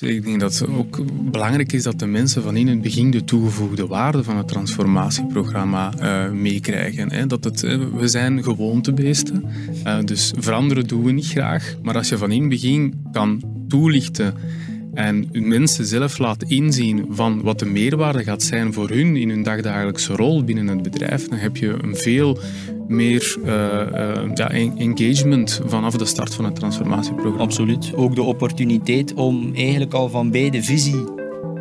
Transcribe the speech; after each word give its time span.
Ik 0.00 0.24
denk 0.24 0.40
dat 0.40 0.58
het 0.58 0.68
ook 0.68 1.00
belangrijk 1.30 1.72
is 1.72 1.82
dat 1.82 1.98
de 1.98 2.06
mensen 2.06 2.42
van 2.42 2.56
in 2.56 2.68
het 2.68 2.82
begin 2.82 3.10
de 3.10 3.24
toegevoegde 3.24 3.86
waarde 3.86 4.24
van 4.24 4.36
het 4.36 4.48
transformatieprogramma 4.48 5.92
uh, 6.02 6.30
meekrijgen. 6.30 7.28
Dat 7.28 7.44
het, 7.44 7.60
we 7.94 8.08
zijn 8.08 8.42
gewoontebeesten, 8.42 9.44
uh, 9.86 9.98
dus 10.04 10.32
veranderen 10.36 10.86
doen 10.86 11.04
we 11.04 11.12
niet 11.12 11.26
graag. 11.26 11.76
Maar 11.82 11.96
als 11.96 12.08
je 12.08 12.18
van 12.18 12.32
in 12.32 12.40
het 12.40 12.48
begin 12.48 13.06
kan 13.12 13.42
toelichten 13.68 14.34
en 14.94 15.28
mensen 15.32 15.86
zelf 15.86 16.18
laat 16.18 16.42
inzien 16.42 17.06
van 17.10 17.42
wat 17.42 17.58
de 17.58 17.66
meerwaarde 17.66 18.22
gaat 18.22 18.42
zijn 18.42 18.72
voor 18.72 18.88
hun 18.88 19.16
in 19.16 19.28
hun 19.28 19.42
dagdagelijkse 19.42 20.12
rol 20.12 20.44
binnen 20.44 20.68
het 20.68 20.82
bedrijf, 20.82 21.28
dan 21.28 21.38
heb 21.38 21.56
je 21.56 21.78
een 21.82 21.96
veel 21.96 22.38
meer 22.90 23.36
uh, 23.44 23.52
uh, 23.52 24.30
ja, 24.34 24.50
engagement 24.50 25.60
vanaf 25.66 25.96
de 25.96 26.04
start 26.04 26.34
van 26.34 26.44
het 26.44 26.54
transformatieprogramma. 26.54 27.42
Absoluut. 27.42 27.92
Ook 27.94 28.14
de 28.14 28.22
opportuniteit 28.22 29.14
om 29.14 29.54
eigenlijk 29.54 29.94
al 29.94 30.08
van 30.08 30.30
bij 30.30 30.50
de 30.50 30.62
visie 30.62 31.04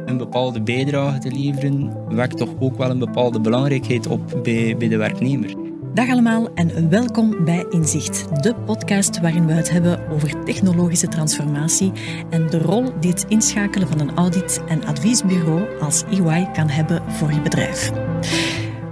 een 0.05 0.18
bepaalde 0.18 0.61
bijdrage 0.61 1.19
te 1.19 1.32
leveren, 1.32 1.93
wekt 2.10 2.38
toch 2.38 2.50
ook 2.60 2.78
wel 2.78 2.89
een 2.89 3.00
bepaalde 3.00 3.42
belangrijkheid 3.42 4.07
op 4.07 4.39
bij, 4.43 4.75
bij 4.78 4.88
de 4.88 4.97
werknemer. 4.97 5.55
Dag 5.93 6.10
allemaal 6.10 6.54
en 6.54 6.89
welkom 6.89 7.43
bij 7.46 7.66
Inzicht, 7.69 8.43
de 8.43 8.55
podcast 8.66 9.19
waarin 9.21 9.46
we 9.46 9.54
het 9.54 9.69
hebben 9.71 10.07
over 10.07 10.43
technologische 10.43 11.07
transformatie 11.07 11.91
en 12.30 12.50
de 12.50 12.57
rol 12.57 13.00
die 13.00 13.11
het 13.11 13.25
inschakelen 13.27 13.88
van 13.88 14.00
een 14.00 14.16
audit- 14.16 14.61
en 14.68 14.86
adviesbureau 14.86 15.80
als 15.80 16.04
EY 16.04 16.50
kan 16.54 16.69
hebben 16.69 17.04
voor 17.11 17.33
je 17.33 17.41
bedrijf. 17.41 17.91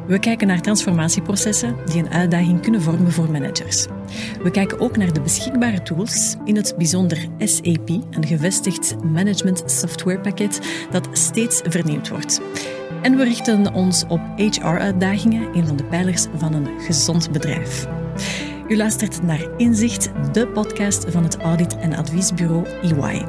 We 0.08 0.20
kijken 0.20 0.48
naar 0.48 0.62
transformatieprocessen 0.62 1.76
die 1.86 2.04
een 2.04 2.14
uitdaging 2.14 2.62
kunnen 2.62 2.82
vormen 2.82 3.12
voor 3.12 3.32
managers. 3.32 3.86
We 4.44 4.52
kijken 4.52 4.80
ook 4.80 4.98
naar 4.98 5.14
de 5.14 5.22
beschikbare 5.22 5.82
tools, 5.82 6.36
in 6.46 6.56
het 6.56 6.74
bijzonder 6.78 7.26
SAP, 7.38 7.90
een 7.90 8.26
gevestigd 8.26 8.96
management 9.04 9.64
softwarepakket 9.66 10.60
dat 10.92 11.08
steeds 11.12 11.62
vernieuwd 11.64 12.10
wordt. 12.10 12.42
En 13.02 13.18
we 13.18 13.24
richten 13.24 13.74
ons 13.74 14.06
op 14.08 14.22
HR-uitdagingen, 14.36 15.56
een 15.56 15.68
van 15.68 15.76
de 15.76 15.86
pijlers 15.86 16.26
van 16.38 16.54
een 16.54 16.68
gezond 16.80 17.32
bedrijf. 17.32 17.88
U 18.68 18.78
luistert 18.78 19.24
naar 19.24 19.48
Inzicht, 19.58 20.12
de 20.34 20.48
podcast 20.48 21.06
van 21.10 21.24
het 21.24 21.38
audit- 21.38 21.78
en 21.78 21.94
adviesbureau 21.94 22.68
EY. 22.82 23.26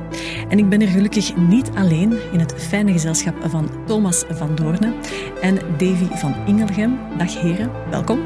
En 0.48 0.58
ik 0.58 0.68
ben 0.68 0.80
er 0.80 0.88
gelukkig 0.88 1.36
niet 1.36 1.70
alleen 1.74 2.18
in 2.32 2.38
het 2.38 2.54
fijne 2.56 2.92
gezelschap 2.92 3.34
van 3.50 3.70
Thomas 3.86 4.24
van 4.28 4.54
Doorne 4.54 4.94
en 5.40 5.54
Davy 5.54 6.04
van 6.04 6.34
Ingelgem. 6.46 6.98
Dag 7.18 7.40
heren, 7.40 7.70
welkom. 7.90 8.20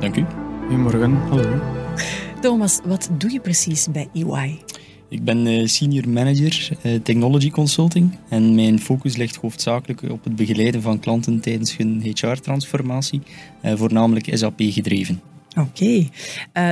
Dank 0.00 0.16
u. 0.16 0.24
Goedemorgen, 0.60 1.12
hallo. 1.12 1.60
Thomas, 2.40 2.80
wat 2.84 3.10
doe 3.18 3.32
je 3.32 3.40
precies 3.40 3.88
bij 3.90 4.08
EY? 4.12 4.58
Ik 5.08 5.24
ben 5.24 5.46
eh, 5.46 5.66
senior 5.66 6.08
manager 6.08 6.68
uh, 6.82 6.94
technology 7.02 7.50
consulting 7.50 8.18
en 8.28 8.54
mijn 8.54 8.80
focus 8.80 9.16
ligt 9.16 9.36
hoofdzakelijk 9.36 10.02
op 10.02 10.24
het 10.24 10.36
begeleiden 10.36 10.82
van 10.82 11.00
klanten 11.00 11.40
tijdens 11.40 11.76
hun 11.76 12.00
HR-transformatie, 12.02 13.20
eh, 13.60 13.76
voornamelijk 13.76 14.30
SAP 14.32 14.60
gedreven. 14.60 15.33
Oké. 15.56 15.60
Okay. 15.60 16.10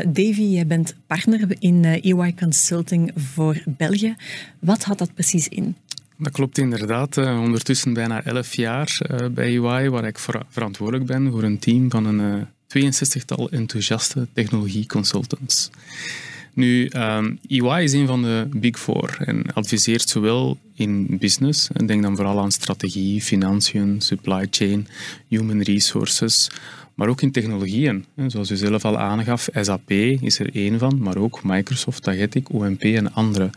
Davy, 0.06 0.42
jij 0.42 0.66
bent 0.66 0.94
partner 1.06 1.56
in 1.58 1.84
EY 1.84 2.34
Consulting 2.38 3.10
voor 3.16 3.62
België. 3.66 4.16
Wat 4.58 4.84
had 4.84 4.98
dat 4.98 5.14
precies 5.14 5.48
in? 5.48 5.76
Dat 6.16 6.32
klopt 6.32 6.58
inderdaad. 6.58 7.16
ondertussen 7.16 7.92
bijna 7.92 8.24
elf 8.24 8.54
jaar 8.54 8.98
bij 9.32 9.46
EY, 9.46 9.88
waar 9.88 10.04
ik 10.04 10.18
ver 10.18 10.42
verantwoordelijk 10.48 11.06
ben 11.06 11.30
voor 11.30 11.42
een 11.42 11.58
team 11.58 11.90
van 11.90 12.04
een 12.04 12.46
62-tal 12.78 13.50
enthousiaste 13.50 14.26
technologie 14.32 14.86
consultants. 14.86 15.70
Nu, 16.54 16.86
EY 17.48 17.82
is 17.82 17.92
een 17.92 18.06
van 18.06 18.22
de 18.22 18.48
Big 18.56 18.78
Four 18.78 19.16
en 19.18 19.52
adviseert 19.52 20.08
zowel 20.08 20.58
in 20.74 21.18
business, 21.18 21.68
en 21.72 21.86
denk 21.86 22.02
dan 22.02 22.16
vooral 22.16 22.40
aan 22.40 22.52
strategie, 22.52 23.22
financiën, 23.22 24.00
supply 24.00 24.46
chain, 24.50 24.86
human 25.28 25.62
resources, 25.62 26.50
maar 26.94 27.08
ook 27.08 27.22
in 27.22 27.32
technologieën. 27.32 28.04
Zoals 28.26 28.50
u 28.50 28.56
zelf 28.56 28.84
al 28.84 28.98
aangaf, 28.98 29.48
SAP 29.52 29.90
is 29.90 30.38
er 30.38 30.54
één 30.54 30.78
van, 30.78 30.98
maar 31.02 31.16
ook 31.16 31.40
Microsoft, 31.42 32.02
Tagetik, 32.02 32.52
OMP 32.52 32.82
en 32.82 33.12
andere. 33.12 33.50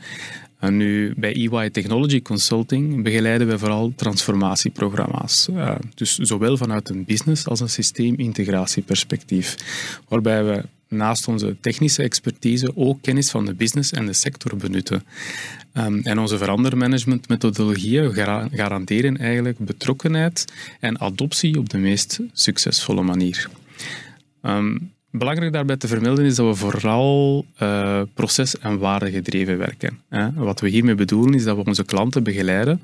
En 0.59 0.77
nu, 0.77 1.13
bij 1.17 1.33
EY 1.33 1.69
Technology 1.69 2.21
Consulting 2.21 3.03
begeleiden 3.03 3.47
we 3.47 3.59
vooral 3.59 3.93
transformatieprogramma's. 3.95 5.47
Uh, 5.51 5.75
dus 5.93 6.17
zowel 6.17 6.57
vanuit 6.57 6.89
een 6.89 7.05
business 7.05 7.47
als 7.47 7.59
een 7.59 7.69
systeemintegratieperspectief, 7.69 9.55
waarbij 10.07 10.45
we 10.45 10.63
naast 10.88 11.28
onze 11.28 11.56
technische 11.62 12.03
expertise 12.03 12.72
ook 12.75 13.01
kennis 13.01 13.29
van 13.31 13.46
de 13.46 13.53
business 13.53 13.91
en 13.91 14.06
de 14.06 14.13
sector 14.13 14.57
benutten. 14.57 15.03
Um, 15.73 16.00
en 16.03 16.19
onze 16.19 16.38
verandermanagementmethodologieën 16.38 18.13
garanderen 18.51 19.18
eigenlijk 19.18 19.57
betrokkenheid 19.59 20.46
en 20.79 21.00
adoptie 21.00 21.57
op 21.57 21.69
de 21.69 21.78
meest 21.78 22.19
succesvolle 22.34 23.01
manier. 23.01 23.50
Um, 24.41 24.94
belangrijk 25.12 25.53
daarbij 25.53 25.78
te 25.78 25.88
vermelden 25.88 26.25
is 26.25 26.35
dat 26.35 26.47
we 26.47 26.56
vooral 26.56 27.46
uh, 27.62 28.02
proces- 28.13 28.59
en 28.59 28.78
waardegedreven 28.78 29.57
werken. 29.57 30.00
Hè. 30.09 30.34
Wat 30.34 30.59
we 30.59 30.69
hiermee 30.69 30.96
bedoelen 30.96 31.34
is 31.34 31.44
dat 31.44 31.57
we 31.57 31.63
onze 31.63 31.85
klanten 31.85 32.23
begeleiden 32.23 32.81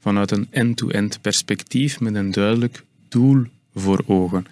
vanuit 0.00 0.30
een 0.30 0.46
end-to-end 0.50 1.12
-end 1.12 1.20
perspectief 1.20 2.00
met 2.00 2.14
een 2.14 2.30
duidelijk 2.30 2.84
doel 3.08 3.44
voor 3.74 4.02
ogen. 4.06 4.46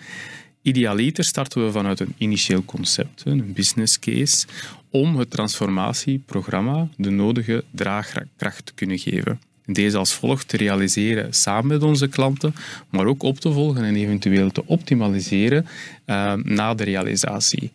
Idealiter 0.63 1.25
starten 1.25 1.65
we 1.65 1.73
vanuit 1.73 2.01
een 2.01 2.15
initieel 2.19 2.65
concept, 2.65 3.23
een 3.25 3.53
business 3.53 3.99
case, 3.99 4.47
om 4.91 5.17
het 5.17 5.31
transformatieprogramma 5.31 6.89
de 6.97 7.11
nodige 7.11 7.65
draagkracht 7.71 8.67
te 8.67 8.75
kunnen 8.75 8.99
geven. 8.99 9.41
Deze 9.67 9.97
als 9.97 10.13
volgt 10.13 10.49
te 10.49 10.57
realiseren 10.57 11.33
samen 11.33 11.67
met 11.67 11.83
onze 11.83 12.09
klanten, 12.09 12.55
maar 12.91 13.07
ook 13.07 13.23
op 13.23 13.41
te 13.41 13.53
volgen 13.53 13.85
en 13.85 13.97
eventueel 13.97 14.51
te 14.51 14.67
optimaliseren 14.67 15.67
uh, 16.07 16.35
na 16.35 16.75
de 16.75 16.85
realisatie. 16.85 17.71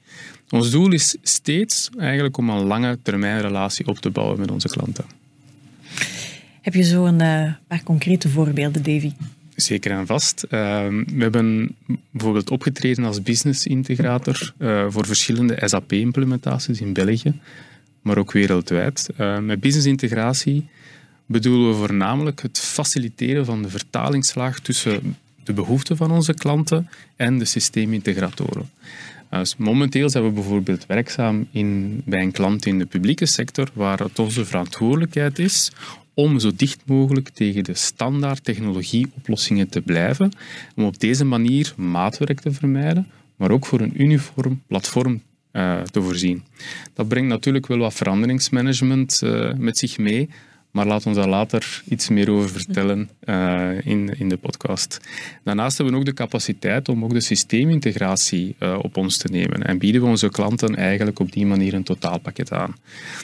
Ons 0.50 0.72
doel 0.72 0.92
is 0.92 1.18
steeds 1.22 1.90
eigenlijk 1.98 2.38
om 2.38 2.50
een 2.50 2.64
lange 2.64 3.00
termijn 3.02 3.42
relatie 3.42 3.88
op 3.88 3.98
te 3.98 4.10
bouwen 4.10 4.40
met 4.40 4.52
onze 4.52 4.68
klanten. 4.68 5.06
Heb 6.62 6.74
je 6.74 6.84
zo 6.84 7.06
een 7.06 7.22
uh, 7.22 7.54
paar 7.68 7.84
concrete 7.84 8.30
voorbeelden, 8.30 8.84
Davy? 8.84 9.12
Zeker 9.56 9.92
en 9.92 10.06
vast. 10.06 10.44
Ehm, 10.44 11.04
we 11.06 11.22
hebben 11.22 11.76
bijvoorbeeld 12.12 12.52
opgetreden 12.52 13.06
als 13.06 13.22
business 13.22 13.66
integrator 13.66 14.54
uh, 14.58 14.86
voor 14.90 15.06
verschillende 15.06 15.58
SAP-implementaties 15.64 16.82
in 16.82 16.94
België, 16.94 17.40
maar 18.02 18.18
ook 18.18 18.32
wereldwijd. 18.32 19.10
Uh, 19.18 19.40
met 19.40 19.60
business 19.60 19.88
integratie 19.88 20.68
bedoelen 21.26 21.70
we 21.70 21.76
voornamelijk 21.76 22.42
het 22.42 22.60
faciliteren 22.60 23.46
van 23.46 23.62
de 23.62 23.70
vertalingslaag 23.70 24.60
tussen 24.60 25.18
de 25.44 25.54
behoeften 25.54 25.98
van 25.98 26.12
onze 26.12 26.34
klanten 26.34 26.90
en 27.16 27.40
de 27.40 27.46
systeemintegratoren. 27.46 28.70
Uh, 29.32 29.40
dus 29.40 29.56
momenteel 29.56 30.10
zijn 30.10 30.24
we 30.24 30.30
bijvoorbeeld 30.30 30.86
werkzaam 30.86 31.48
in, 31.52 32.02
bij 32.06 32.22
een 32.22 32.32
klant 32.32 32.66
in 32.66 32.80
de 32.80 32.86
publieke 32.86 33.26
sector, 33.26 33.70
waar 33.74 34.00
het 34.00 34.20
onze 34.20 34.46
verantwoordelijkheid 34.46 35.40
is 35.40 35.72
om 36.16 36.40
zo 36.40 36.52
dicht 36.56 36.82
mogelijk 36.86 37.30
tegen 37.30 37.64
de 37.64 37.74
standaard 37.74 38.44
technologieoplossingen 38.44 39.70
te 39.70 39.82
blijven, 39.82 40.32
om 40.76 40.84
op 40.84 41.00
deze 41.00 41.26
manier 41.26 41.74
maatwerk 41.78 42.40
te 42.40 42.52
vermijden, 42.52 43.08
maar 43.36 43.52
ook 43.52 43.66
voor 43.66 43.80
een 43.82 44.02
uniform 44.02 44.62
platform 44.68 45.22
uh, 45.52 45.82
te 45.82 46.02
voorzien. 46.02 46.44
Dat 46.94 47.08
brengt 47.08 47.30
natuurlijk 47.30 47.68
wel 47.68 47.78
wat 47.78 47.94
veranderingsmanagement 47.94 49.22
uh, 49.24 49.54
met 49.54 49.78
zich 49.78 49.98
mee, 49.98 50.30
maar 50.76 50.86
laat 50.86 51.06
ons 51.06 51.16
daar 51.16 51.28
later 51.28 51.84
iets 51.90 52.10
meer 52.10 52.32
over 52.32 52.50
vertellen 52.50 53.10
uh, 53.26 53.70
in, 53.84 54.20
in 54.20 54.30
de 54.30 54.38
podcast. 54.38 55.00
Daarnaast 55.44 55.78
hebben 55.78 55.96
we 55.96 56.00
ook 56.00 56.06
de 56.06 56.14
capaciteit 56.14 56.90
om 56.90 57.04
ook 57.04 57.14
de 57.14 57.20
systeemintegratie 57.20 58.56
uh, 58.60 58.80
op 58.82 58.98
ons 58.98 59.18
te 59.18 59.28
nemen 59.28 59.64
en 59.64 59.78
bieden 59.78 60.02
we 60.02 60.08
onze 60.08 60.30
klanten 60.30 60.76
eigenlijk 60.76 61.20
op 61.20 61.32
die 61.32 61.46
manier 61.46 61.74
een 61.74 61.84
totaalpakket 61.84 62.52
aan. 62.52 62.76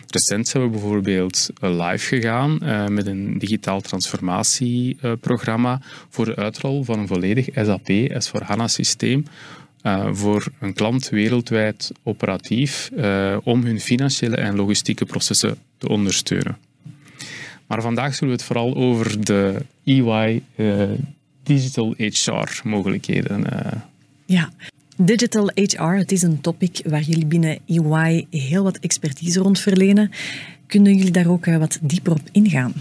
Recent 0.08 0.48
zijn 0.48 0.64
we 0.64 0.70
bijvoorbeeld 0.70 1.50
uh, 1.64 1.88
live 1.88 2.06
gegaan 2.06 2.58
met 2.94 3.06
een 3.06 3.38
digitaal 3.38 3.82
transformatieprogramma 3.82 5.82
voor 6.10 6.26
de 6.26 6.36
uitrol 6.36 6.84
van 6.84 7.00
een 7.00 7.08
volledig 7.08 7.48
SAP 7.54 7.90
S4HANA 8.10 8.66
systeem 8.66 9.26
voor 10.12 10.48
een 10.60 10.74
klant 10.74 11.10
wereldwijd 11.10 11.92
operatief 12.04 12.90
om 13.44 13.64
hun 13.64 13.80
financiële 13.80 14.36
en 14.36 14.56
logistieke 14.56 15.06
processen 15.06 15.58
te 15.78 15.90
ondersteunen. 15.90 16.71
Maar 17.72 17.82
vandaag 17.82 18.16
zullen 18.16 18.34
we 18.34 18.40
het 18.40 18.44
vooral 18.44 18.76
over 18.76 19.26
de 19.26 19.66
EY 19.84 20.42
uh, 20.56 20.84
Digital 21.44 21.94
HR 21.98 22.62
mogelijkheden. 22.64 23.40
Uh. 23.40 23.72
Ja, 24.26 24.50
Digital 24.98 25.52
HR, 25.54 25.82
het 25.84 26.12
is 26.12 26.22
een 26.22 26.42
topic 26.42 26.82
waar 26.86 27.02
jullie 27.02 27.26
binnen 27.26 27.60
EY 27.66 28.28
heel 28.30 28.64
wat 28.64 28.80
expertise 28.80 29.40
rond 29.40 29.60
verlenen. 29.60 30.12
Kunnen 30.68 30.96
jullie 30.96 31.12
daar 31.12 31.28
ook 31.28 31.46
wat 31.46 31.80
dieper 31.82 32.12
op 32.12 32.22
ingaan? 32.32 32.74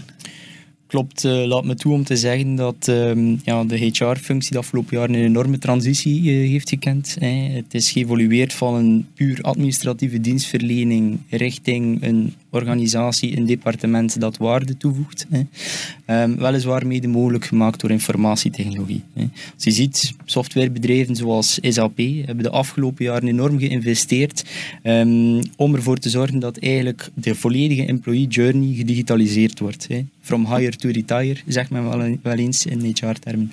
Klopt, 0.91 1.23
uh, 1.23 1.45
laat 1.45 1.63
me 1.63 1.75
toe 1.75 1.93
om 1.93 2.03
te 2.03 2.17
zeggen 2.17 2.55
dat 2.55 2.87
um, 2.87 3.39
ja, 3.43 3.63
de 3.63 3.77
HR-functie 3.77 4.51
de 4.51 4.57
afgelopen 4.57 4.97
jaren 4.97 5.15
een 5.15 5.25
enorme 5.25 5.57
transitie 5.57 6.21
uh, 6.21 6.49
heeft 6.49 6.69
gekend. 6.69 7.15
Hè. 7.19 7.27
Het 7.27 7.73
is 7.73 7.91
geëvolueerd 7.91 8.53
van 8.53 8.73
een 8.73 9.07
puur 9.13 9.41
administratieve 9.41 10.21
dienstverlening 10.21 11.19
richting 11.29 12.03
een 12.03 12.33
organisatie, 12.49 13.37
een 13.37 13.45
departement 13.45 14.19
dat 14.19 14.37
waarde 14.37 14.77
toevoegt. 14.77 15.27
Hè. 15.29 15.41
Um, 16.23 16.37
weliswaar 16.37 16.87
mede 16.87 17.07
mogelijk 17.07 17.45
gemaakt 17.45 17.79
door 17.79 17.91
informatietechnologie. 17.91 19.03
Hè. 19.13 19.23
Als 19.53 19.63
je 19.63 19.71
ziet, 19.71 20.13
softwarebedrijven 20.25 21.15
zoals 21.15 21.59
SAP 21.61 21.97
hebben 21.97 22.43
de 22.43 22.49
afgelopen 22.49 23.05
jaren 23.05 23.27
enorm 23.27 23.59
geïnvesteerd 23.59 24.45
um, 24.83 25.39
om 25.55 25.75
ervoor 25.75 25.97
te 25.97 26.09
zorgen 26.09 26.39
dat 26.39 26.57
eigenlijk 26.57 27.09
de 27.13 27.35
volledige 27.35 27.85
employee 27.85 28.27
journey 28.27 28.75
gedigitaliseerd 28.75 29.59
wordt. 29.59 29.87
Hè. 29.87 30.05
From 30.31 30.45
hire 30.45 30.75
to 30.75 30.89
retire, 30.89 31.35
zegt 31.45 31.69
men 31.69 31.83
wel, 31.89 32.17
wel 32.21 32.37
eens 32.37 32.65
in 32.65 32.79
HR-termen. 32.81 33.51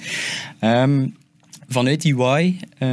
Um, 0.61 1.15
Vanuit 1.69 2.05
EY 2.05 2.57
uh, 2.79 2.89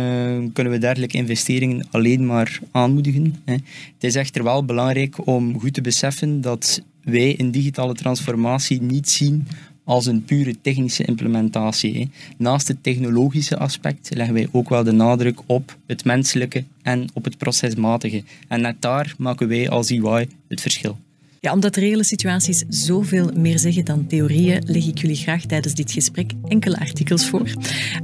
kunnen 0.53 0.73
we 0.73 0.77
dergelijke 0.77 1.17
investeringen 1.17 1.87
alleen 1.91 2.25
maar 2.25 2.59
aanmoedigen. 2.71 3.35
Hè. 3.45 3.53
Het 3.53 4.03
is 4.03 4.15
echter 4.15 4.43
wel 4.43 4.65
belangrijk 4.65 5.27
om 5.27 5.59
goed 5.59 5.73
te 5.73 5.81
beseffen 5.81 6.41
dat 6.41 6.81
wij 7.03 7.39
een 7.39 7.51
digitale 7.51 7.93
transformatie 7.93 8.81
niet 8.81 9.09
zien 9.09 9.47
als 9.83 10.05
een 10.05 10.23
pure 10.23 10.55
technische 10.61 11.03
implementatie. 11.03 12.09
Naast 12.37 12.67
het 12.67 12.83
technologische 12.83 13.57
aspect 13.57 14.09
leggen 14.13 14.33
wij 14.33 14.47
ook 14.51 14.69
wel 14.69 14.83
de 14.83 14.91
nadruk 14.91 15.39
op 15.45 15.77
het 15.87 16.05
menselijke 16.05 16.63
en 16.81 17.07
op 17.13 17.23
het 17.23 17.37
procesmatige. 17.37 18.23
En 18.47 18.61
net 18.61 18.81
daar 18.81 19.13
maken 19.17 19.47
wij 19.47 19.69
als 19.69 19.89
EY 19.89 20.27
het 20.47 20.61
verschil. 20.61 20.97
Ja, 21.45 21.53
omdat 21.53 21.75
reële 21.75 22.03
situaties 22.03 22.63
zoveel 22.67 23.31
meer 23.35 23.59
zeggen 23.59 23.85
dan 23.85 24.07
theorieën, 24.07 24.63
leg 24.65 24.87
ik 24.87 24.97
jullie 24.97 25.15
graag 25.15 25.45
tijdens 25.45 25.73
dit 25.73 25.91
gesprek 25.91 26.31
enkele 26.47 26.79
artikels 26.79 27.29
voor. 27.29 27.49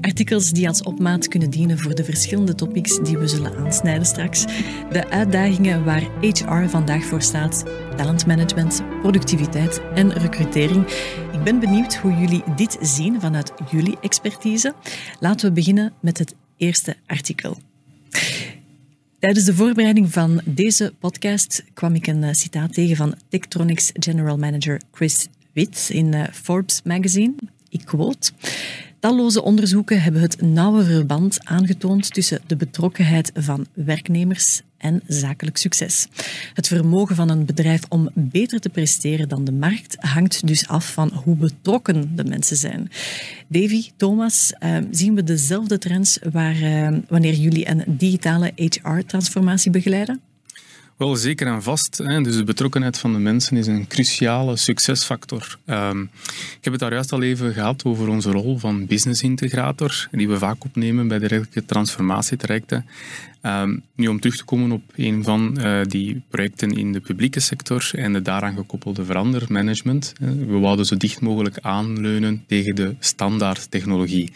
Artikels 0.02 0.52
die 0.52 0.68
als 0.68 0.84
opmaat 0.84 1.28
kunnen 1.28 1.50
dienen 1.50 1.80
voor 1.80 1.96
de 1.96 2.04
verschillende 2.04 2.56
topics 2.56 3.00
die 3.04 3.18
we 3.18 3.28
zullen 3.28 3.56
aansnijden 3.58 4.06
straks. 4.06 4.46
De 4.92 5.10
uitdagingen 5.10 5.84
waar 5.84 6.08
HR 6.20 6.70
vandaag 6.70 7.04
voor 7.04 7.22
staat, 7.22 7.64
talentmanagement, 7.98 8.82
productiviteit 9.02 9.82
en 9.94 10.14
recrutering. 10.14 10.88
Ik 11.32 11.44
ben 11.44 11.60
benieuwd 11.60 11.96
hoe 11.96 12.14
jullie 12.14 12.44
dit 12.56 12.78
zien 12.82 13.22
vanuit 13.22 13.52
jullie 13.72 13.98
expertise. 14.02 14.74
Laten 15.20 15.48
we 15.48 15.54
beginnen 15.54 15.94
met 16.02 16.18
het 16.18 16.36
eerste 16.58 16.96
artikel. 17.06 17.58
Tijdens 19.22 19.46
de 19.46 19.56
voorbereiding 19.56 20.12
van 20.12 20.42
deze 20.46 20.94
podcast 21.00 21.64
kwam 21.74 21.96
ik 21.96 22.08
een 22.08 22.24
eh, 22.24 22.34
citaat 22.34 22.74
tegen 22.74 22.96
van 22.96 23.16
Tektronix 23.30 23.92
General 23.94 24.38
Manager 24.38 24.82
Chris 24.92 25.28
Witt 25.54 25.90
in 25.90 26.14
eh, 26.14 26.24
Forbes 26.32 26.82
magazine. 26.84 27.34
Ik 27.70 27.82
quote. 27.86 28.32
Talloze 29.02 29.44
onderzoeken 29.44 30.02
hebben 30.02 30.22
het 30.22 30.42
nauwe 30.42 30.84
verband 30.84 31.40
aangetoond 31.44 32.14
tussen 32.14 32.42
de 32.48 32.56
betrokkenheid 32.56 33.32
van 33.34 33.66
werknemers 33.74 34.62
en 34.78 35.02
zakelijk 35.08 35.58
succes. 35.58 36.08
Het 36.54 36.68
vermogen 36.68 37.16
van 37.16 37.30
een 37.30 37.46
bedrijf 37.46 37.82
om 37.90 38.10
beter 38.14 38.60
te 38.60 38.70
presteren 38.70 39.30
dan 39.30 39.44
de 39.44 39.52
markt 39.52 39.96
hangt 40.00 40.48
dus 40.48 40.68
af 40.68 40.94
van 40.94 41.12
hoe 41.24 41.36
betrokken 41.36 42.16
de 42.16 42.24
mensen 42.24 42.58
zijn. 42.58 42.92
Davy, 43.48 43.90
Thomas, 43.98 44.54
uh, 44.60 44.78
zien 44.92 45.16
we 45.16 45.24
dezelfde 45.24 45.78
trends 45.78 46.20
waar, 46.32 46.56
uh, 46.56 46.98
wanneer 47.08 47.34
jullie 47.34 47.70
een 47.70 47.84
digitale 47.88 48.52
HR-transformatie 48.56 49.72
begeleiden? 49.72 50.31
Wel, 51.02 51.16
zeker 51.16 51.48
en 51.48 51.64
vast. 51.64 51.98
Hè. 51.98 52.22
Dus 52.22 52.36
de 52.36 52.44
betrokkenheid 52.44 52.98
van 52.98 53.14
de 53.14 53.20
mensen 53.20 53.58
is 53.58 53.68
een 53.68 53.88
cruciale 53.88 54.58
succesfactor. 54.58 55.58
Um, 55.66 56.10
ik 56.32 56.64
heb 56.64 56.74
het 56.74 56.82
daar 56.82 56.94
juist 56.94 57.12
al 57.12 57.22
even 57.22 57.54
gehad 57.54 57.84
over 57.84 58.08
onze 58.08 58.32
rol 58.32 58.58
van 58.58 58.86
business 58.86 59.22
integrator, 59.22 60.08
die 60.12 60.28
we 60.28 60.38
vaak 60.38 60.64
opnemen 60.64 61.08
bij 61.08 61.20
de 61.20 61.66
transformatietrajecten. 61.66 62.86
Um, 63.46 63.84
nu 63.96 64.08
om 64.08 64.20
terug 64.20 64.38
te 64.38 64.44
komen 64.44 64.72
op 64.72 64.82
een 64.96 65.24
van 65.24 65.58
uh, 65.60 65.82
die 65.84 66.22
projecten 66.30 66.72
in 66.78 66.92
de 66.92 67.00
publieke 67.00 67.40
sector 67.40 67.90
en 67.94 68.14
de 68.14 68.22
daaraan 68.22 68.56
gekoppelde 68.56 69.06
verandermanagement. 69.06 70.14
we 70.20 70.58
wouden 70.60 70.86
zo 70.86 70.98
dicht 70.98 71.22
mogelijk 71.22 71.58
aanleunen 71.62 72.44
tegen 72.48 72.76
de 72.76 72.96
standaard 73.00 73.72
technologie. 73.72 74.32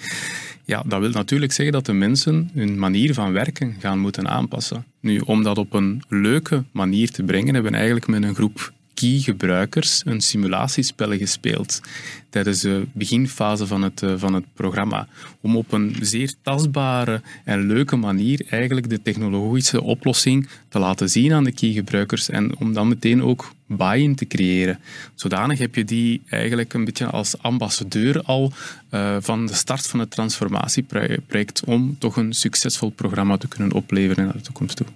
Ja, 0.66 0.84
dat 0.86 1.00
wil 1.00 1.10
natuurlijk 1.10 1.52
zeggen 1.52 1.74
dat 1.74 1.86
de 1.86 1.94
mensen 1.94 2.50
hun 2.54 2.80
manier 2.80 3.13
van 3.13 3.31
werken 3.31 3.75
gaan 3.80 4.00
moeten 4.00 4.28
aanpassen. 4.28 4.86
Nu, 5.00 5.19
om 5.19 5.44
dat 5.44 5.57
op 5.57 5.74
een 5.74 6.04
leuke 6.10 6.63
manier 6.72 7.12
te 7.12 7.24
brengen, 7.24 7.54
hebben 7.54 7.72
we 7.72 7.78
eigenlijk 7.78 8.07
met 8.07 8.24
een 8.24 8.36
groep 8.36 8.74
key-gebruikers 8.95 10.01
een 10.06 10.21
simulatiespel 10.21 11.18
gespeeld 11.18 11.81
tijdens 12.30 12.62
de 12.62 12.88
beginfase 12.94 13.68
van 13.68 13.81
het, 13.81 14.03
eh, 14.03 14.13
van 14.18 14.33
het 14.33 14.44
programma. 14.53 15.07
Om 15.42 15.57
op 15.57 15.71
een 15.71 15.95
zeer 16.01 16.33
tastbare 16.42 17.21
en 17.44 17.68
leuke 17.68 17.95
manier 17.95 18.45
eigenlijk 18.50 18.89
de 18.89 19.01
technologische 19.01 19.81
oplossing 19.81 20.47
te 20.69 20.80
laten 20.80 21.09
zien 21.09 21.33
aan 21.33 21.44
de 21.44 21.51
key-gebruikers 21.51 22.30
en 22.30 22.57
om 22.57 22.74
dan 22.74 22.88
meteen 22.88 23.24
ook 23.24 23.53
buy-in 23.68 24.15
te 24.15 24.27
creëren. 24.27 24.80
Zodanig 25.15 25.59
heb 25.59 25.75
je 25.75 25.86
die 25.86 26.21
eigenlijk 26.30 26.74
een 26.74 26.86
beetje 26.86 27.06
als 27.06 27.42
ambassadeur 27.42 28.21
al 28.21 28.51
uh, 28.92 29.18
van 29.19 29.45
de 29.45 29.53
start 29.53 29.88
van 29.88 30.00
het 30.00 30.12
transformatieproject 30.12 31.63
om 31.65 31.95
toch 32.00 32.18
een 32.18 32.33
succesvol 32.33 32.89
programma 32.89 33.38
te 33.38 33.47
kunnen 33.47 33.74
opleveren 33.74 34.24
naar 34.25 34.33
de 34.33 34.42
toekomst 34.42 34.75
toe. 34.75 34.88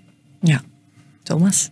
Ja, 0.41 0.61
Thomas? 1.23 1.69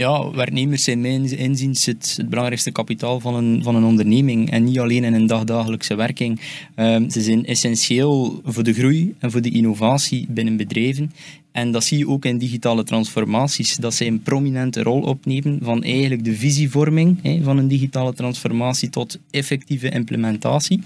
Ja, 0.00 0.30
werknemers 0.30 0.84
zijn 0.84 1.00
mijn 1.00 1.36
inziens 1.38 1.86
het, 1.86 2.18
belangrijkste 2.28 2.70
kapitaal 2.70 3.20
van 3.20 3.34
een, 3.34 3.62
van 3.62 3.74
een 3.74 3.84
onderneming. 3.84 4.50
En 4.50 4.64
niet 4.64 4.78
alleen 4.78 5.04
in 5.04 5.14
een 5.14 5.26
dagdagelijkse 5.26 5.94
werking. 5.94 6.40
Um, 6.76 7.10
ze 7.10 7.20
zijn 7.20 7.46
essentieel 7.46 8.40
voor 8.44 8.62
de 8.62 8.72
groei 8.72 9.14
en 9.18 9.30
voor 9.30 9.40
de 9.40 9.50
innovatie 9.50 10.26
binnen 10.28 10.56
bedrijven. 10.56 11.12
En 11.52 11.70
dat 11.70 11.84
zie 11.84 11.98
je 11.98 12.08
ook 12.08 12.24
in 12.24 12.38
digitale 12.38 12.84
transformaties, 12.84 13.76
dat 13.76 13.94
zij 13.94 14.06
een 14.06 14.22
prominente 14.22 14.82
rol 14.82 15.00
opnemen 15.00 15.58
van 15.62 15.82
eigenlijk 15.82 16.24
de 16.24 16.34
visievorming 16.34 17.40
van 17.42 17.58
een 17.58 17.68
digitale 17.68 18.14
transformatie 18.14 18.90
tot 18.90 19.18
effectieve 19.30 19.90
implementatie. 19.90 20.80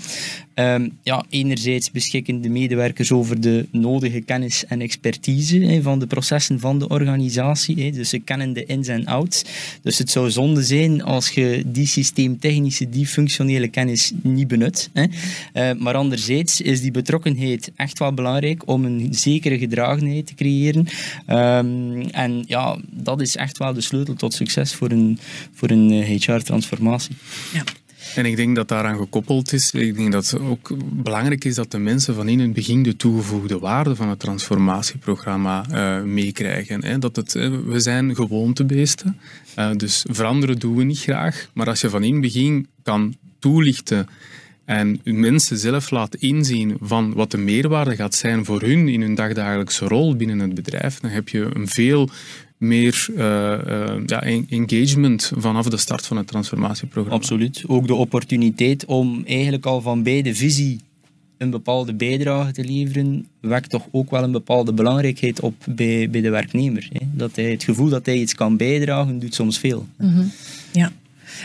Um, 0.55 0.91
ja, 1.03 1.25
enerzijds 1.31 1.91
beschikken 1.91 2.41
de 2.41 2.49
medewerkers 2.49 3.13
over 3.13 3.41
de 3.41 3.67
nodige 3.71 4.21
kennis 4.21 4.67
en 4.67 4.81
expertise 4.81 5.81
van 5.83 5.99
de 5.99 6.07
processen 6.07 6.61
van 6.61 6.79
de 6.79 6.89
organisatie, 6.89 7.93
dus 7.93 8.09
ze 8.09 8.19
kennen 8.19 8.53
de 8.53 8.65
ins 8.65 8.89
outs. 9.07 9.45
Dus 9.83 9.99
het 9.99 10.11
zou 10.11 10.31
zonde 10.31 10.63
zijn 10.63 11.03
als 11.03 11.29
je 11.29 11.63
die 11.67 11.87
systeemtechnische, 11.87 12.89
die 12.89 13.07
functionele 13.07 13.69
kennis 13.69 14.13
niet 14.23 14.49
benut. 14.49 14.91
Hè. 14.93 15.05
Uh, 15.55 15.81
maar 15.81 15.95
anderzijds 15.95 16.61
is 16.61 16.81
die 16.81 16.91
betrokkenheid 16.91 17.71
echt 17.77 17.99
wel 17.99 18.15
belangrijk 18.15 18.69
om 18.69 18.85
een 18.85 19.09
zekere 19.11 19.59
gedragenheid 19.59 20.27
te 20.27 20.35
creëren 20.35 20.87
Ehm, 21.27 22.01
en 22.11 22.45
ja, 22.47 22.79
dat 22.91 23.21
is 23.21 23.37
echt 23.37 23.59
wel 23.59 23.73
de 23.73 23.81
sleutel 23.81 24.15
tot 24.15 24.35
succes 24.35 24.75
voor 24.75 24.91
een, 24.91 25.19
voor 25.53 25.71
een 25.71 26.03
HR-transformatie. 26.03 27.17
Ja. 27.53 27.63
En 28.15 28.27
ik 28.27 28.37
denk 28.37 28.57
dat 28.57 28.69
daaraan 28.69 28.97
gekoppeld 28.97 29.53
is, 29.53 29.71
ik 29.71 29.97
denk 29.97 30.13
dat 30.13 30.31
het 30.31 30.41
ook 30.41 30.77
belangrijk 31.03 31.45
is 31.45 31.55
dat 31.55 31.71
de 31.71 31.79
mensen 31.79 32.15
van 32.15 32.29
in 32.29 32.41
het 32.41 32.53
begin 32.53 32.83
de 32.83 32.97
toegevoegde 32.97 33.59
waarde 33.59 33.97
van 33.97 34.09
het 34.09 34.19
transformatieprogramma 34.19 35.65
uh, 35.71 36.03
meekrijgen. 36.03 37.01
Dat 37.01 37.17
het, 37.17 37.33
we 37.67 37.81
zijn 37.81 38.15
gewoontebeesten, 38.15 39.19
uh, 39.59 39.71
dus 39.77 40.05
veranderen 40.11 40.59
doen 40.59 40.77
we 40.77 40.85
niet 40.85 40.99
graag. 40.99 41.49
Maar 41.53 41.69
als 41.69 41.81
je 41.81 41.91
van 41.91 42.05
in 42.05 42.13
het 42.13 42.23
begin 42.23 42.67
kan 42.83 43.15
toelichten 43.39 44.09
en 44.65 45.01
mensen 45.05 45.59
zelf 45.59 45.91
laat 45.91 46.15
inzien 46.15 46.77
van 46.81 47.15
wat 47.15 47.31
de 47.31 47.39
meerwaarde 47.39 47.97
gaat 47.97 48.15
zijn 48.15 48.45
voor 48.45 48.61
hun 48.61 48.89
in 48.89 49.01
hun 49.01 49.15
dagdagelijkse 49.15 49.87
rol 49.87 50.17
binnen 50.17 50.39
het 50.39 50.55
bedrijf, 50.55 51.01
dan 51.01 51.11
heb 51.11 51.29
je 51.29 51.51
een 51.55 51.69
veel 51.69 52.09
meer 52.57 53.07
uh, 53.11 53.17
uh, 53.17 54.03
ja, 54.07 54.23
engagement 54.49 55.33
vanaf 55.37 55.69
de 55.69 55.77
start 55.77 56.07
van 56.07 56.17
het 56.17 56.27
transformatieprogramma. 56.27 57.19
Absoluut. 57.19 57.65
Ook 57.67 57.87
de 57.87 57.95
opportuniteit 57.95 58.85
om 58.85 59.23
eigenlijk 59.27 59.67
al 59.67 59.81
van 59.81 60.03
bij 60.03 60.23
de 60.23 60.35
visie 60.35 60.81
een 61.39 61.51
bepaalde 61.51 61.95
bijdrage 61.95 62.53
te 62.53 62.65
leveren, 62.65 63.27
wekt 63.41 63.71
toch 63.71 63.87
ook 63.91 64.11
wel 64.11 64.23
een 64.23 64.33
bepaalde 64.33 64.73
belangrijkheid 64.73 65.41
op 65.41 65.55
bij, 65.67 66.11
bij 66.11 66.21
de 66.21 66.31
werknemer. 66.31 66.89
Hè? 66.93 67.07
Dat 67.13 67.37
hij 67.37 67.51
het 67.51 67.65
gevoel 67.65 67.89
dat 67.89 68.07
hij 68.07 68.17
iets 68.17 68.35
kan 68.35 68.57
bijdragen, 68.57 69.19
doet 69.19 69.35
soms 69.35 69.59
veel. 69.59 69.87
Mm 69.99 70.15
-hmm. 70.15 70.31
Ja. 70.73 70.93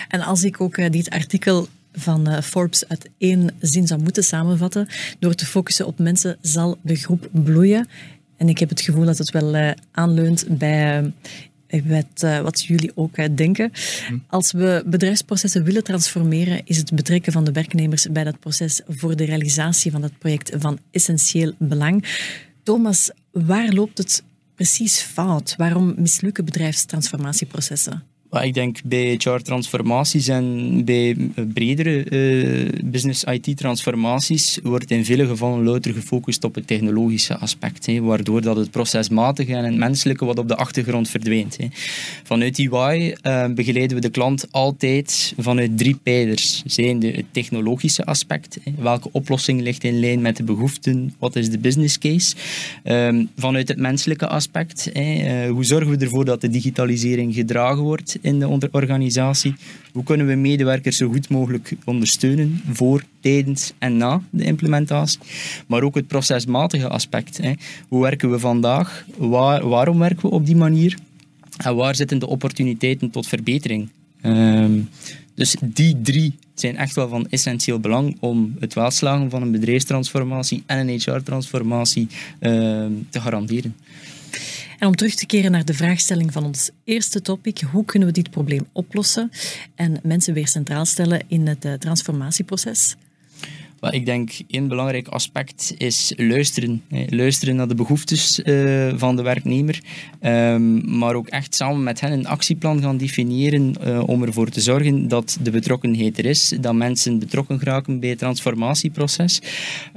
En 0.07 0.21
als 0.21 0.43
ik 0.43 0.61
ook 0.61 0.77
uh, 0.77 0.89
dit 0.89 1.09
artikel 1.09 1.67
van 1.93 2.29
uh, 2.29 2.41
Forbes 2.41 2.87
uit 2.87 3.09
één 3.17 3.49
zin 3.59 3.87
zou 3.87 4.01
moeten 4.01 4.23
samenvatten. 4.23 4.87
Door 5.19 5.33
te 5.33 5.45
focussen 5.45 5.87
op 5.87 5.99
mensen 5.99 6.37
zal 6.41 6.77
de 6.81 6.95
groep 6.95 7.29
bloeien. 7.31 7.87
En 8.39 8.49
ik 8.49 8.57
heb 8.57 8.69
het 8.69 8.81
gevoel 8.81 9.05
dat 9.05 9.17
het 9.17 9.31
wel 9.31 9.55
uh, 9.55 9.71
aanleunt 9.91 10.45
bij 10.57 11.13
wat, 11.83 12.23
uh, 12.23 12.39
wat 12.39 12.61
jullie 12.61 12.91
ook 12.95 13.37
denken. 13.37 13.71
Hm. 14.07 14.17
Als 14.27 14.51
we 14.51 14.83
bedrijfsprocessen 14.85 15.63
willen 15.63 15.83
transformeren, 15.83 16.61
is 16.65 16.77
het 16.77 16.95
betrekken 16.95 17.31
van 17.31 17.43
de 17.43 17.51
werknemers 17.51 18.07
bij 18.11 18.23
dat 18.23 18.39
proces 18.39 18.81
voor 18.87 19.15
de 19.15 19.25
realisatie 19.25 19.91
van 19.91 20.03
het 20.03 20.17
project 20.17 20.51
van 20.57 20.79
essentieel 20.91 21.53
belang. 21.57 22.05
Thomas, 22.63 23.11
waar 23.31 23.71
loopt 23.71 23.97
het 23.97 24.23
precies 24.55 25.01
fout? 25.01 25.53
Waarom 25.57 25.93
mislukken 25.97 26.45
bedrijfstransformatieprocessen? 26.45 28.03
Ik 28.31 28.53
denk 28.53 28.77
bij 28.83 29.19
HR-transformaties 29.23 30.27
en 30.27 30.85
bij 30.85 31.15
bredere 31.53 32.05
uh, 32.09 32.69
business 32.83 33.23
IT-transformaties 33.23 34.59
wordt 34.63 34.91
in 34.91 35.05
vele 35.05 35.27
gevallen 35.27 35.63
louter 35.63 35.93
gefocust 35.93 36.43
op 36.43 36.55
het 36.55 36.67
technologische 36.67 37.37
aspect, 37.37 37.99
waardoor 37.99 38.41
dat 38.41 38.55
het 38.55 38.71
procesmatige 38.71 39.55
en 39.55 39.63
het 39.63 39.75
menselijke 39.75 40.25
wat 40.25 40.39
op 40.39 40.47
de 40.47 40.55
achtergrond 40.55 41.09
verdwijnt. 41.09 41.57
Vanuit 42.23 42.59
EY 42.59 43.15
uh, 43.23 43.45
begeleiden 43.47 43.95
we 43.95 44.01
de 44.01 44.09
klant 44.09 44.51
altijd 44.51 45.33
vanuit 45.37 45.77
drie 45.77 45.99
pijlers. 46.03 46.63
Zijn 46.65 47.03
het 47.03 47.25
technologische 47.31 48.05
aspect, 48.05 48.57
welke 48.77 49.09
oplossing 49.11 49.61
ligt 49.61 49.83
in 49.83 49.99
lijn 49.99 50.21
met 50.21 50.37
de 50.37 50.43
behoeften, 50.43 51.13
wat 51.19 51.35
is 51.35 51.49
de 51.49 51.59
business 51.59 51.97
case. 51.97 52.35
Um, 52.83 53.29
vanuit 53.37 53.67
het 53.67 53.77
menselijke 53.77 54.27
aspect, 54.27 54.89
uh, 54.93 55.49
hoe 55.49 55.65
zorgen 55.65 55.97
we 55.97 56.05
ervoor 56.05 56.25
dat 56.25 56.41
de 56.41 56.49
digitalisering 56.49 57.33
gedragen 57.33 57.83
wordt 57.83 58.17
in 58.21 58.39
de 58.39 58.69
organisatie. 58.71 59.55
Hoe 59.93 60.03
kunnen 60.03 60.27
we 60.27 60.35
medewerkers 60.35 60.97
zo 60.97 61.09
goed 61.09 61.29
mogelijk 61.29 61.73
ondersteunen 61.85 62.61
voor, 62.71 63.03
tijdens 63.19 63.73
en 63.77 63.97
na 63.97 64.21
de 64.29 64.43
implementatie? 64.43 65.19
Maar 65.67 65.83
ook 65.83 65.95
het 65.95 66.07
procesmatige 66.07 66.87
aspect. 66.87 67.37
Hè. 67.37 67.53
Hoe 67.87 68.01
werken 68.01 68.31
we 68.31 68.39
vandaag? 68.39 69.05
Waar, 69.17 69.67
waarom 69.67 69.99
werken 69.99 70.29
we 70.29 70.35
op 70.35 70.45
die 70.45 70.55
manier? 70.55 70.97
En 71.57 71.75
waar 71.75 71.95
zitten 71.95 72.19
de 72.19 72.27
opportuniteiten 72.27 73.09
tot 73.09 73.27
verbetering? 73.27 73.89
Um, 74.23 74.89
dus 75.35 75.55
die 75.61 76.01
drie 76.01 76.33
zijn 76.53 76.77
echt 76.77 76.95
wel 76.95 77.09
van 77.09 77.27
essentieel 77.29 77.79
belang 77.79 78.17
om 78.19 78.55
het 78.59 78.73
welslagen 78.73 79.29
van 79.29 79.41
een 79.41 79.51
bedrijfstransformatie 79.51 80.63
en 80.65 80.87
een 80.87 80.99
HR-transformatie 80.99 82.07
uh, 82.39 82.49
te 83.09 83.19
garanderen. 83.21 83.75
En 84.79 84.87
om 84.87 84.95
terug 84.95 85.15
te 85.15 85.25
keren 85.25 85.51
naar 85.51 85.65
de 85.65 85.73
vraagstelling 85.73 86.33
van 86.33 86.45
ons 86.45 86.69
eerste 86.83 87.21
topic, 87.21 87.59
hoe 87.71 87.85
kunnen 87.85 88.07
we 88.07 88.13
dit 88.13 88.29
probleem 88.29 88.67
oplossen 88.71 89.31
en 89.75 89.99
mensen 90.03 90.33
weer 90.33 90.47
centraal 90.47 90.85
stellen 90.85 91.21
in 91.27 91.47
het 91.47 91.65
uh, 91.65 91.73
transformatieproces? 91.73 92.95
Ik 93.81 94.05
denk 94.05 94.31
één 94.47 94.67
belangrijk 94.67 95.07
aspect 95.07 95.73
is 95.77 96.13
luisteren. 96.17 96.83
Luisteren 97.09 97.55
naar 97.55 97.67
de 97.67 97.75
behoeftes 97.75 98.39
uh, 98.39 98.93
van 98.95 99.15
de 99.15 99.21
werknemer, 99.21 99.79
um, 100.21 100.97
maar 100.97 101.15
ook 101.15 101.27
echt 101.27 101.55
samen 101.55 101.83
met 101.83 101.99
hen 101.99 102.11
een 102.11 102.27
actieplan 102.27 102.81
gaan 102.81 102.97
definiëren 102.97 103.75
uh, 103.83 104.03
om 104.07 104.23
ervoor 104.23 104.49
te 104.49 104.61
zorgen 104.61 105.07
dat 105.07 105.37
de 105.41 105.51
betrokkenheid 105.51 106.17
er 106.17 106.25
is, 106.25 106.53
dat 106.61 106.73
mensen 106.73 107.19
betrokken 107.19 107.59
geraken 107.59 107.99
bij 107.99 108.09
het 108.09 108.19
transformatieproces. 108.19 109.41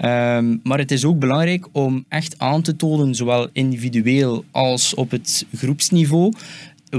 Um, 0.04 0.60
maar 0.62 0.78
het 0.78 0.90
is 0.90 1.04
ook 1.04 1.18
belangrijk 1.18 1.68
om 1.72 2.04
echt 2.08 2.38
aan 2.38 2.62
te 2.62 2.76
tonen, 2.76 3.14
zowel 3.14 3.48
individueel 3.52 4.44
als 4.50 4.94
op 4.94 5.10
het 5.10 5.46
groepsniveau, 5.54 6.32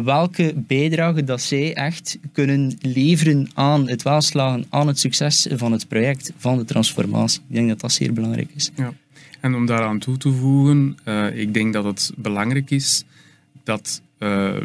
welke 0.01 0.53
bijdrage 0.55 1.23
dat 1.23 1.41
zij 1.41 1.73
echt 1.73 2.17
kunnen 2.31 2.77
leveren 2.81 3.49
aan 3.53 3.87
het 3.87 4.01
welslagen, 4.03 4.65
aan 4.69 4.87
het 4.87 4.99
succes 4.99 5.47
van 5.51 5.71
het 5.71 5.87
project, 5.87 6.33
van 6.37 6.57
de 6.57 6.65
transformatie. 6.65 7.41
Ik 7.47 7.55
denk 7.55 7.67
dat 7.67 7.79
dat 7.79 7.91
zeer 7.91 8.13
belangrijk 8.13 8.49
is. 8.55 8.71
Ja. 8.75 8.93
En 9.39 9.55
om 9.55 9.65
daaraan 9.65 9.99
toe 9.99 10.17
te 10.17 10.31
voegen, 10.31 10.97
uh, 11.05 11.37
ik 11.37 11.53
denk 11.53 11.73
dat 11.73 11.83
het 11.83 12.11
belangrijk 12.15 12.71
is 12.71 13.03
dat 13.63 14.01
uh, 14.19 14.55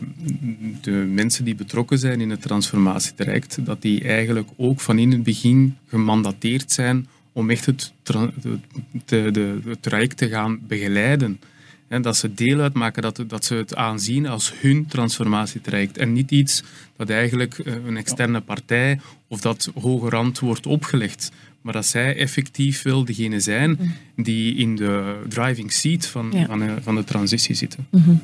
de 0.80 0.90
mensen 0.90 1.44
die 1.44 1.54
betrokken 1.54 1.98
zijn 1.98 2.20
in 2.20 2.30
het 2.30 2.42
transformatietraject, 2.42 3.64
dat 3.64 3.82
die 3.82 4.04
eigenlijk 4.04 4.48
ook 4.56 4.80
van 4.80 4.98
in 4.98 5.12
het 5.12 5.22
begin 5.22 5.76
gemandateerd 5.88 6.72
zijn 6.72 7.06
om 7.32 7.50
echt 7.50 7.64
de, 8.04 9.30
de, 9.30 9.58
het 9.64 9.82
traject 9.82 10.16
te 10.16 10.28
gaan 10.28 10.58
begeleiden. 10.66 11.40
En 11.88 12.02
dat 12.02 12.16
ze 12.16 12.34
deel 12.34 12.60
uitmaken, 12.60 13.02
dat, 13.02 13.24
dat 13.26 13.44
ze 13.44 13.54
het 13.54 13.74
aanzien 13.74 14.26
als 14.26 14.52
hun 14.60 14.86
transformatietraject 14.86 15.98
en 15.98 16.12
niet 16.12 16.30
iets 16.30 16.62
dat 16.96 17.10
eigenlijk 17.10 17.58
eh, 17.58 17.74
een 17.86 17.96
externe 17.96 18.40
partij 18.40 19.00
of 19.28 19.40
dat 19.40 19.70
hoge 19.80 20.08
rand 20.08 20.38
wordt 20.38 20.66
opgelegd. 20.66 21.30
Maar 21.60 21.72
dat 21.72 21.86
zij 21.86 22.16
effectief 22.16 22.82
wel 22.82 23.04
degene 23.04 23.40
zijn 23.40 23.70
mhm. 23.70 23.88
die 24.16 24.54
in 24.54 24.76
de 24.76 25.22
driving 25.28 25.72
seat 25.72 26.06
van, 26.06 26.32
van, 26.46 26.58
de, 26.58 26.74
van, 26.82 26.94
de 26.94 27.04
transitie 27.04 27.54
zitten. 27.54 27.86
Mhm. 27.90 28.14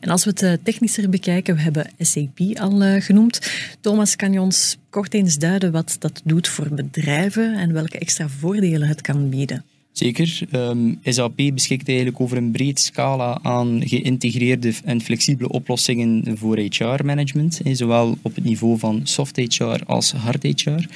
En 0.00 0.10
als 0.10 0.24
we 0.24 0.30
het 0.30 0.42
eh, 0.42 0.52
technischer 0.62 1.10
bekijken, 1.10 1.54
we 1.54 1.60
hebben 1.60 1.90
SAP 1.98 2.38
al 2.54 2.82
uh, 2.82 3.00
genoemd. 3.00 3.50
Thomas, 3.80 4.16
kan 4.16 4.32
je 4.32 4.40
ons 4.40 4.76
kort 4.90 5.14
eens 5.14 5.38
duiden 5.38 5.72
wat 5.72 5.96
dat 5.98 6.20
doet 6.24 6.48
voor 6.48 6.68
bedrijven 6.68 7.54
en 7.54 7.72
welke 7.72 7.98
extra 7.98 8.28
voordelen 8.28 8.88
het 8.88 9.00
kan 9.00 9.28
bieden? 9.28 9.64
Zeker. 10.00 10.40
Ehm, 10.50 10.94
SAP 11.04 11.36
beschikt 11.36 11.88
eigenlijk 11.88 12.20
over 12.20 12.36
een 12.36 12.50
breed 12.50 12.80
scala 12.80 13.38
aan 13.42 13.80
geïntegreerde 13.84 14.72
en 14.84 15.00
flexibele 15.00 15.48
oplossingen 15.48 16.38
voor 16.38 16.58
HR-management, 16.58 17.60
zowel 17.72 18.18
op 18.22 18.34
het 18.34 18.44
niveau 18.44 18.78
van 18.78 19.00
soft 19.04 19.36
HR 19.36 19.84
als 19.86 20.12
hard 20.12 20.42
HR. 20.42 20.88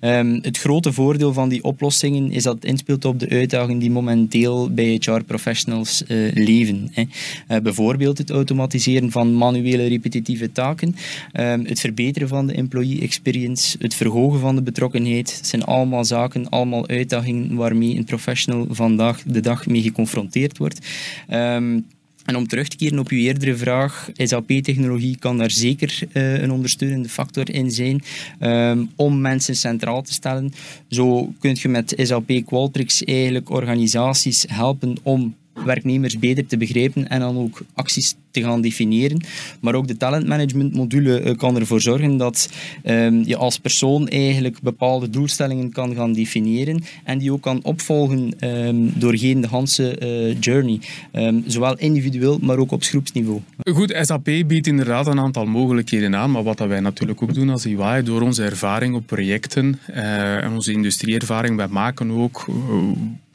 Ehm, 0.00 0.38
het 0.42 0.58
grote 0.58 0.92
voordeel 0.92 1.32
van 1.32 1.48
die 1.48 1.64
oplossingen 1.64 2.30
is 2.32 2.42
dat 2.42 2.54
het 2.54 2.64
inspeelt 2.64 3.04
op 3.04 3.20
de 3.20 3.28
uitdagingen 3.28 3.78
die 3.78 3.90
momenteel 3.90 4.70
bij 4.70 5.00
HR-professionals 5.00 6.02
uh, 6.08 6.32
leven. 6.34 6.88
Hè. 6.92 7.02
Uh, 7.02 7.62
bijvoorbeeld 7.62 8.18
het 8.18 8.30
automatiseren 8.30 9.10
van 9.10 9.34
manuele 9.34 9.86
repetitieve 9.86 10.52
taken, 10.52 10.96
um, 11.32 11.66
het 11.66 11.80
verbeteren 11.80 12.28
van 12.28 12.46
de 12.46 12.52
employee 12.52 13.00
experience, 13.00 13.76
het 13.80 13.94
verhogen 13.94 14.40
van 14.40 14.54
de 14.54 14.62
betrokkenheid. 14.62 15.36
Het 15.36 15.46
zijn 15.46 15.64
allemaal 15.64 16.04
zaken, 16.04 16.48
allemaal 16.48 16.88
uitdagingen 16.88 17.54
waarmee 17.54 17.96
een 17.96 18.04
professional 18.04 18.44
vandaag 18.68 19.22
de 19.22 19.40
dag 19.40 19.66
mee 19.66 19.82
geconfronteerd 19.82 20.58
wordt. 20.58 20.86
Um, 21.30 21.86
en 22.26 22.36
om 22.36 22.46
terug 22.46 22.68
te 22.68 22.76
keren 22.76 22.98
op 22.98 23.08
uw 23.08 23.18
eerdere 23.18 23.56
vraag, 23.56 24.10
SAP-technologie 24.14 25.18
kan 25.18 25.38
daar 25.38 25.50
zeker 25.50 25.98
uh, 26.12 26.42
een 26.42 26.50
ondersteunende 26.50 27.08
factor 27.08 27.54
in 27.54 27.70
zijn 27.70 28.02
um, 28.40 28.90
om 28.96 29.20
mensen 29.20 29.56
centraal 29.56 30.02
te 30.02 30.12
stellen. 30.12 30.52
Zo 30.88 31.32
kun 31.38 31.56
je 31.60 31.68
met 31.68 31.94
SAP 31.96 32.42
Qualtrics 32.44 33.04
eigenlijk 33.04 33.50
organisaties 33.50 34.44
helpen 34.48 34.96
om 35.02 35.34
werknemers 35.64 36.18
beter 36.18 36.46
te 36.46 36.56
begrijpen 36.56 37.08
en 37.08 37.20
dan 37.20 37.38
ook 37.38 37.62
acties 37.74 38.14
te 38.30 38.42
gaan 38.42 38.60
definiëren. 38.60 39.20
Maar 39.60 39.74
ook 39.74 39.86
de 39.86 39.96
talentmanagement 39.96 40.74
module 40.74 41.22
uh, 41.22 41.36
kan 41.36 41.56
ervoor 41.56 41.80
zorgen 41.80 42.16
dat 42.16 42.50
um, 42.84 43.22
je 43.24 43.36
als 43.36 43.58
persoon 43.58 44.08
eigenlijk 44.08 44.60
bepaalde 44.60 45.10
doelstellingen 45.10 45.72
kan 45.72 45.94
gaan 45.94 46.12
definiëren 46.12 46.82
en 47.04 47.18
die 47.18 47.32
ook 47.32 47.42
kan 47.42 47.64
opvolgen 47.64 48.32
um, 48.40 48.92
doorheen 48.94 49.40
de 49.40 49.48
hele 49.50 50.30
uh, 50.30 50.36
journey. 50.40 50.80
Um, 51.12 51.44
zowel 51.46 51.78
individueel, 51.78 52.38
maar 52.42 52.58
ook 52.58 52.72
op 52.72 52.82
groepsniveau. 52.82 53.40
Goed, 53.74 53.98
SAP 54.00 54.24
biedt 54.24 54.66
inderdaad 54.66 55.06
een 55.06 55.20
aantal 55.20 55.44
mogelijkheden 55.44 56.16
aan, 56.16 56.30
maar 56.30 56.42
wat 56.42 56.58
dat 56.58 56.68
wij 56.68 56.80
natuurlijk 56.80 57.22
ook 57.22 57.34
doen 57.34 57.50
als 57.50 57.64
EY, 57.64 58.02
door 58.02 58.22
onze 58.22 58.44
ervaring 58.44 58.94
op 58.94 59.06
projecten 59.06 59.78
uh, 59.90 60.44
en 60.44 60.52
onze 60.52 60.72
industrieervaring, 60.72 61.56
wij 61.56 61.68
maken 61.68 62.10
ook 62.10 62.46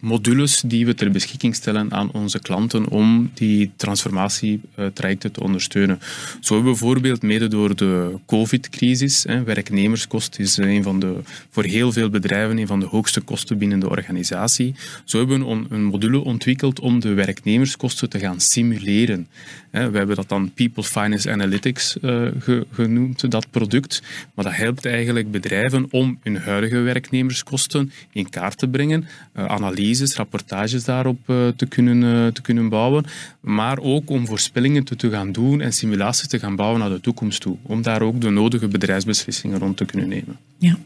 modules 0.02 0.62
die 0.66 0.86
we 0.86 0.94
ter 0.94 1.12
beschikking 1.12 1.56
stellen 1.56 1.94
aan 1.94 2.12
onze 2.12 2.40
klanten 2.40 2.88
om 2.88 3.32
die 3.34 3.72
transformatietrajecten 3.76 5.32
te 5.32 5.44
ondersteunen. 5.44 6.00
Zo 6.40 6.54
hebben 6.54 6.74
we 6.74 6.80
bijvoorbeeld 6.80 7.22
mede 7.22 7.48
door 7.48 7.76
de 7.76 8.16
COVID-crisis, 8.26 9.26
werknemerskost 9.46 10.40
is 10.40 10.58
een 10.58 10.84
van 10.84 11.00
de, 11.00 11.16
voor 11.50 11.64
heel 11.64 11.92
veel 11.92 12.10
bedrijven 12.10 12.58
een 12.58 12.68
van 12.68 12.80
de 12.80 12.86
hoogste 12.86 13.22
kosten 13.22 13.58
binnen 13.58 13.80
de 13.80 13.90
organisatie. 13.90 14.76
Zo 15.06 15.18
hebben 15.18 15.48
we 15.48 15.66
een 15.70 15.84
module 15.84 16.20
ontwikkeld 16.24 16.80
om 16.80 17.00
de 17.00 17.14
werknemerskosten 17.14 18.10
te 18.10 18.20
gaan 18.20 18.40
simuleren. 18.40 19.28
We 19.72 19.98
hebben 19.98 20.16
dat 20.16 20.30
dan 20.30 20.52
People 20.54 20.84
Finance 20.84 21.32
Analytics 21.32 22.00
eh, 22.00 22.28
genoemd, 22.72 23.32
dat 23.32 23.50
product. 23.50 24.02
Maar 24.34 24.46
dat 24.46 24.54
helpt 24.54 24.86
eigenlijk 24.86 25.32
bedrijven 25.32 25.88
om 25.90 26.20
hun 26.22 26.38
huidige 26.38 26.80
werknemerskosten 26.80 27.92
in 28.12 28.30
kaart 28.30 28.58
te 28.58 28.68
brengen, 28.68 29.08
eh, 29.34 29.46
analyses, 29.46 30.16
rapportages 30.16 30.84
daarop 30.84 31.20
eh, 31.26 31.48
te, 31.56 31.66
kunnen, 31.66 32.34
te 32.34 32.42
kunnen 32.42 32.70
bouwen, 32.70 33.06
maar 33.40 33.80
ook 33.80 34.10
om 34.10 34.28
voorspellingen 34.28 34.84
te, 34.84 34.96
te 34.96 35.10
gaan 35.10 35.32
doen 35.32 35.62
en 35.62 35.74
simulaties 35.74 36.28
te 36.28 36.40
gaan 36.40 36.56
bouwen 36.56 36.80
naar 36.80 36.90
de 36.90 37.02
toekomst 37.02 37.42
toe, 37.42 37.58
om 37.62 37.82
daar 37.82 38.02
ook 38.02 38.22
de 38.22 38.30
nodige 38.30 38.68
bedrijfsbeslissingen 38.68 39.60
rond 39.60 39.78
te 39.78 39.86
kunnen 39.86 40.08
nemen. 40.08 40.51
Ja. 40.62 40.78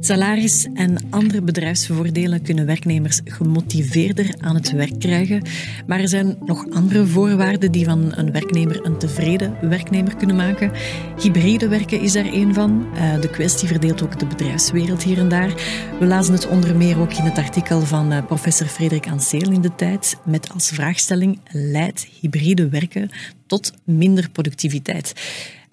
Salaris 0.00 0.66
en 0.74 0.96
andere 1.10 1.42
bedrijfsvoordelen 1.42 2.42
kunnen 2.42 2.66
werknemers 2.66 3.20
gemotiveerder 3.24 4.34
aan 4.38 4.54
het 4.54 4.72
werk 4.72 4.98
krijgen. 4.98 5.42
Maar 5.86 6.00
er 6.00 6.08
zijn 6.08 6.36
nog 6.44 6.70
andere 6.70 7.06
voorwaarden 7.06 7.72
die 7.72 7.84
van 7.84 8.12
een 8.16 8.32
werknemer 8.32 8.86
een 8.86 8.98
tevreden 8.98 9.68
werknemer 9.68 10.16
kunnen 10.16 10.36
maken. 10.36 10.72
Hybride 11.20 11.68
werken 11.68 12.00
is 12.00 12.12
daar 12.12 12.26
één 12.26 12.54
van. 12.54 12.86
Eh, 12.94 13.20
de 13.20 13.30
kwestie 13.30 13.68
verdeelt 13.68 14.02
ook 14.02 14.18
de 14.18 14.26
bedrijfswereld 14.26 15.02
hier 15.02 15.18
en 15.18 15.28
daar. 15.28 15.54
We 15.98 16.06
lazen 16.06 16.34
het 16.34 16.48
onder 16.48 16.76
meer 16.76 16.98
ook 16.98 17.12
in 17.12 17.24
het 17.24 17.38
artikel 17.38 17.80
van 17.80 18.12
eh, 18.12 18.26
professor 18.26 18.66
Frederik 18.66 19.06
Anseel 19.06 19.50
in 19.50 19.60
de 19.60 19.74
tijd, 19.74 20.16
met 20.24 20.52
als 20.52 20.68
vraagstelling: 20.68 21.38
leidt 21.50 22.06
hybride 22.20 22.68
werken 22.68 23.10
tot 23.46 23.72
minder 23.84 24.30
productiviteit? 24.30 25.12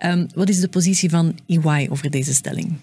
Um, 0.06 0.28
wat 0.36 0.50
is 0.50 0.60
de 0.60 0.70
positie 0.70 1.10
van 1.10 1.40
EY 1.48 1.88
over 1.92 2.10
deze 2.10 2.34
stelling? 2.34 2.78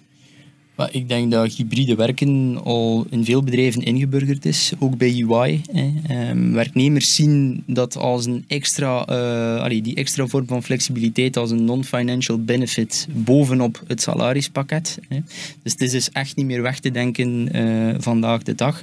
Maar 0.77 0.89
ik 0.93 1.09
denk 1.09 1.31
dat 1.31 1.53
hybride 1.53 1.95
werken 1.95 2.61
al 2.65 3.07
in 3.11 3.25
veel 3.25 3.43
bedrijven 3.43 3.83
ingeburgerd 3.83 4.45
is, 4.45 4.73
ook 4.79 4.97
bij 4.97 5.25
UI. 5.29 5.61
Hè. 5.73 5.93
Ehm, 6.07 6.53
werknemers 6.53 7.15
zien 7.15 7.63
dat 7.67 7.97
als 7.97 8.27
een 8.27 8.45
extra, 8.49 8.99
allee, 9.59 9.83
die 9.83 9.95
extra 9.95 10.27
vorm 10.27 10.47
van 10.47 10.63
flexibiliteit 10.63 11.37
als 11.37 11.51
een 11.51 11.65
non-financial 11.65 12.45
benefit 12.45 13.09
bovenop 13.13 13.83
het 13.87 14.03
salarispakket. 14.03 14.99
Hè. 15.09 15.19
Dus 15.63 15.73
het 15.73 15.81
is 15.81 15.91
dus 15.91 16.11
echt 16.11 16.37
niet 16.37 16.47
meer 16.47 16.63
weg 16.63 16.81
te 16.81 16.91
denken 16.91 17.57
uh, 17.57 17.95
vandaag 17.99 18.43
de 18.43 18.55
dag. 18.55 18.83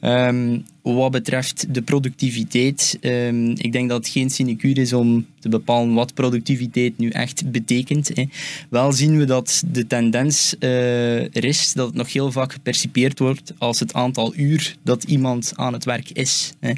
Um, 0.00 0.64
wat 0.92 1.10
betreft 1.10 1.74
de 1.74 1.82
productiviteit, 1.82 2.98
um, 3.00 3.50
ik 3.50 3.72
denk 3.72 3.88
dat 3.88 3.98
het 3.98 4.08
geen 4.08 4.30
sinecure 4.30 4.80
is 4.80 4.92
om 4.92 5.26
te 5.38 5.48
bepalen 5.48 5.94
wat 5.94 6.14
productiviteit 6.14 6.98
nu 6.98 7.08
echt 7.08 7.50
betekent. 7.50 8.10
Hè. 8.14 8.24
Wel 8.68 8.92
zien 8.92 9.18
we 9.18 9.24
dat 9.24 9.62
de 9.72 9.86
tendens 9.86 10.54
uh, 10.60 11.36
er 11.36 11.44
is, 11.44 11.72
dat 11.72 11.86
het 11.86 11.94
nog 11.94 12.12
heel 12.12 12.32
vaak 12.32 12.52
gepercipieerd 12.52 13.18
wordt 13.18 13.52
als 13.58 13.80
het 13.80 13.94
aantal 13.94 14.32
uur 14.36 14.76
dat 14.82 15.04
iemand 15.04 15.52
aan 15.54 15.72
het 15.72 15.84
werk 15.84 16.10
is. 16.10 16.52
Hè. 16.60 16.72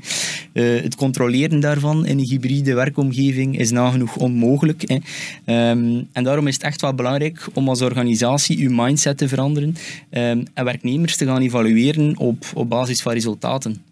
Uh, 0.52 0.82
het 0.82 0.94
controleren 0.94 1.60
daarvan 1.60 2.06
in 2.06 2.18
een 2.18 2.24
hybride 2.24 2.74
werkomgeving 2.74 3.58
is 3.58 3.70
nagenoeg 3.70 4.16
onmogelijk. 4.16 4.82
Hè. 4.86 5.70
Um, 5.70 6.08
en 6.12 6.24
daarom 6.24 6.46
is 6.46 6.54
het 6.54 6.62
echt 6.62 6.80
wel 6.80 6.94
belangrijk 6.94 7.46
om 7.52 7.68
als 7.68 7.80
organisatie 7.80 8.58
uw 8.58 8.74
mindset 8.74 9.18
te 9.18 9.28
veranderen 9.28 9.76
um, 10.10 10.44
en 10.54 10.64
werknemers 10.64 11.16
te 11.16 11.24
gaan 11.24 11.42
evalueren 11.42 12.18
op, 12.18 12.44
op 12.54 12.68
basis 12.68 13.02
van 13.02 13.12
resultaten. 13.12 13.82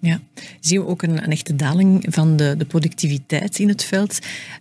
Ja, 0.00 0.20
zien 0.60 0.80
we 0.80 0.86
ook 0.86 1.02
een, 1.02 1.22
een, 1.22 1.30
echte 1.30 1.56
daling 1.56 2.06
van 2.08 2.36
de, 2.36 2.54
de 2.58 2.64
productiviteit 2.64 3.58
in 3.58 3.68
het 3.68 3.84
veld. 3.84 4.18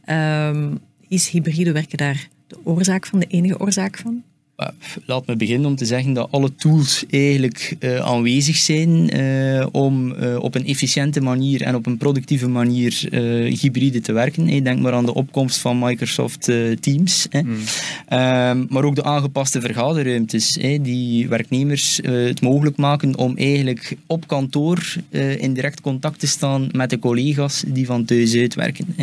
Um, 0.10 0.80
is 1.08 1.30
hybride 1.30 1.72
werken 1.72 1.98
daar 1.98 2.28
de 2.48 2.58
oorzaak 2.64 3.06
van, 3.06 3.20
de 3.20 3.28
enige 3.28 3.60
oorzaak 3.60 3.98
van? 3.98 4.24
Laat 5.06 5.28
me 5.28 5.36
beginnen 5.36 5.70
om 5.70 5.76
te 5.76 5.86
zeggen 5.86 6.14
dat 6.14 6.32
alle 6.32 6.56
tools 6.56 7.06
eigenlijk 7.10 7.76
uh, 7.80 7.98
aanwezig 7.98 8.56
zijn 8.56 9.18
uh, 9.18 9.66
om 9.72 10.12
uh, 10.12 10.40
op 10.40 10.56
een 10.56 10.66
efficiënte 10.66 11.22
manier 11.22 11.62
en 11.62 11.76
op 11.76 11.86
een 11.86 11.98
productieve 11.98 12.48
manier 12.48 13.08
hybride 13.62 14.02
te 14.02 14.12
werken. 14.12 14.48
Hey, 14.48 14.62
denk 14.62 14.80
maar 14.80 14.94
aan 14.94 15.06
de 15.06 15.14
opkomst 15.14 15.58
van 15.58 15.80
Microsoft 15.80 16.52
Teams. 16.80 17.28
Mm. 17.32 17.58
maar 18.70 18.84
ook 18.84 18.96
de 18.96 19.04
aangepaste 19.04 19.62
vergaderruimtes 19.62 20.58
hey, 20.62 20.82
die 20.82 21.28
werknemers 21.28 22.00
het 22.04 22.42
mogelijk 22.42 22.78
maken 22.78 23.18
om 23.18 23.38
eigenlijk 23.38 23.98
op 24.08 24.28
kantoor 24.28 24.96
in 25.38 25.54
direct 25.54 25.82
contact 25.82 26.20
te 26.20 26.28
staan 26.28 26.70
met 26.72 26.90
de 26.90 27.00
collega's 27.00 27.64
die 27.68 27.86
van 27.86 28.06
thuis 28.06 28.36
uitwerken. 28.36 28.96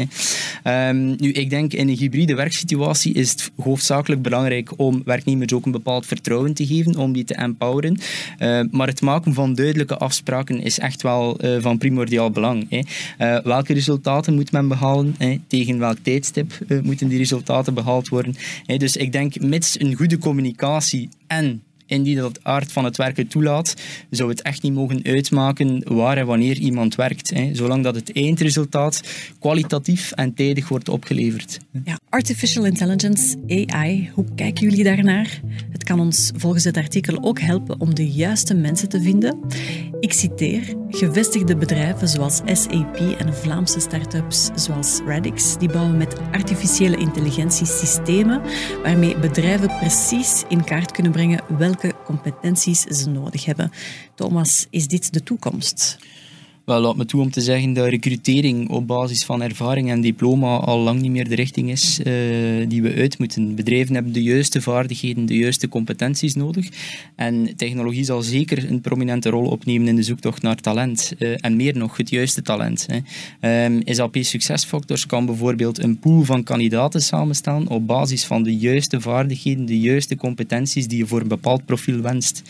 Um, 0.65 1.15
nu, 1.19 1.33
ik 1.33 1.51
denk 1.51 1.73
in 1.73 1.89
een 1.89 1.97
hybride 1.97 2.35
werksituatie 2.35 3.15
is 3.15 3.31
het 3.31 3.51
hoofdzakelijk 3.57 4.23
belangrijk 4.23 4.79
om 4.79 5.03
werknemers 5.05 5.43
ook 5.53 5.67
een 5.67 5.73
bepaald 5.73 6.07
vertrouwen 6.07 6.55
te 6.55 6.67
geven, 6.67 6.97
om 6.97 7.13
die 7.13 7.25
te 7.25 7.35
empoweren. 7.35 7.99
Uh, 8.39 8.61
maar 8.71 8.87
het 8.87 9.01
maken 9.01 9.35
van 9.35 9.55
duidelijke 9.55 9.97
afspraken 9.97 10.63
is 10.63 10.79
echt 10.79 11.03
wel 11.03 11.45
uh, 11.45 11.63
van 11.63 11.79
primordiaal 11.79 12.31
belang. 12.31 12.67
Hè. 12.71 12.81
Uh, 13.37 13.45
welke 13.45 13.73
resultaten 13.73 14.35
moet 14.35 14.53
men 14.53 14.69
behalen? 14.69 15.15
Hè? 15.19 15.39
Tegen 15.47 15.79
welk 15.79 15.99
tijdstip 16.03 16.59
moeten 16.83 17.09
die 17.09 17.19
resultaten 17.19 17.75
behaald 17.75 18.09
worden? 18.09 18.35
Hè? 18.67 18.77
Dus 18.77 18.97
ik 18.97 19.13
denk, 19.13 19.41
mits 19.41 19.81
een 19.81 19.95
goede 19.95 20.19
communicatie 20.19 21.09
en 21.27 21.63
indien 21.87 22.17
dat 22.17 22.39
aard 22.43 22.73
van 22.73 22.85
het 22.85 22.97
werken 22.97 23.27
toelaat, 23.27 23.75
zou 24.11 24.31
het 24.31 24.43
echt 24.43 24.63
niet 24.63 24.73
mogen 24.73 25.05
uitmaken 25.05 25.95
waar 25.95 26.17
en 26.17 26.27
wanneer 26.27 26.59
iemand 26.59 26.95
werkt. 26.95 27.31
Hè, 27.31 27.55
zolang 27.55 27.83
dat 27.85 27.95
het 27.95 28.13
eindresultaat 28.13 29.03
kwalitatief 29.39 30.13
en 30.13 30.35
tijdig 30.35 30.69
wordt 30.69 30.89
opgeleverd. 30.89 31.59
Ja, 31.85 31.99
artificial 32.09 32.65
intelligence, 32.65 33.37
AI, 33.49 34.11
hoe 34.15 34.25
kijken 34.35 34.63
jullie 34.69 34.85
daarnaar? 34.85 35.41
Het 35.71 35.85
kan 35.85 36.01
ons 36.01 36.31
volgens 36.37 36.65
het 36.65 36.77
artikel 36.77 37.23
ook 37.23 37.41
helpen 37.41 37.81
om 37.81 37.95
de 37.95 38.11
juiste 38.11 38.55
mensen 38.55 38.89
te 38.89 39.01
vinden. 39.01 39.39
Ik 40.01 40.13
citeer, 40.13 40.75
gevestigde 40.91 41.57
bedrijven 41.57 42.09
zoals 42.09 42.41
SAP 42.45 42.97
en 43.19 43.35
Vlaamse 43.35 43.81
start-ups 43.81 44.51
zoals 44.55 45.01
Radix, 45.07 45.59
die 45.59 45.69
bouwen 45.69 45.97
met 45.97 46.17
artificiële 46.33 46.97
intelligentie 46.97 47.67
systemen 47.67 48.43
waarmee 48.83 49.17
bedrijven 49.19 49.69
precies 49.79 50.45
in 50.49 50.65
kaart 50.65 50.93
kunnen 50.93 51.13
brengen 51.13 51.41
welke 51.59 51.74
welke 51.81 51.97
competenties 52.05 52.81
ze 52.81 53.11
nodig 53.11 53.45
hebben. 53.45 53.71
Thomas, 54.15 54.67
is 54.71 54.87
dit 54.87 55.13
de 55.13 55.23
toekomst? 55.23 55.99
Wel, 56.65 56.81
laat 56.81 56.97
me 56.97 57.05
toe 57.05 57.21
om 57.21 57.31
te 57.31 57.41
zeggen 57.41 57.73
dat 57.73 57.89
recrutering 57.89 58.69
op 58.69 58.87
basis 58.87 59.25
van 59.25 59.43
ervaring 59.43 59.91
en 59.91 60.01
diploma 60.01 60.57
al 60.57 60.79
lang 60.79 61.01
niet 61.01 61.11
meer 61.11 61.29
de 61.29 61.35
richting 61.35 61.71
is 61.71 61.99
uh, 61.99 62.05
die 62.69 62.83
we 62.83 62.95
uit 62.95 63.19
moeten. 63.19 63.55
Bedrijven 63.55 63.95
hebben 63.95 64.13
de 64.13 64.23
juiste 64.23 64.61
vaardigheden, 64.61 65.27
de 65.27 65.37
juiste 65.37 65.69
competenties 65.69 66.35
nodig. 66.35 66.69
En 67.17 67.57
technologie 67.57 68.05
zal 68.05 68.23
zeker 68.23 68.71
een 68.71 68.81
prominente 68.81 69.31
rol 69.31 69.47
opnemen 69.47 69.89
in 69.89 69.97
de 69.97 70.03
zoektocht 70.03 70.43
naar 70.43 70.57
talent. 70.57 71.13
Uh, 71.19 71.37
en 71.41 71.57
meer 71.57 71.77
nog, 71.77 71.97
het 71.97 72.11
juiste 72.11 72.43
talent. 72.43 72.87
Hè. 72.91 73.65
Um, 73.65 73.83
SAP 73.85 74.17
Succesfactors 74.21 75.07
kan 75.07 75.27
bijvoorbeeld 75.27 75.83
een 75.83 75.99
pool 75.99 76.23
van 76.23 76.43
kandidaten 76.43 77.01
samenstellen 77.01 77.69
op 77.69 77.87
basis 77.87 78.25
van 78.25 78.43
de 78.43 78.57
juiste 78.57 79.01
vaardigheden, 79.01 79.67
de 79.67 79.81
juiste 79.81 80.17
competenties 80.17 80.89
die 80.89 80.99
je 80.99 81.07
voor 81.07 81.21
een 81.21 81.29
bepaald 81.29 81.65
profiel 81.65 82.01
wenst. 82.01 82.43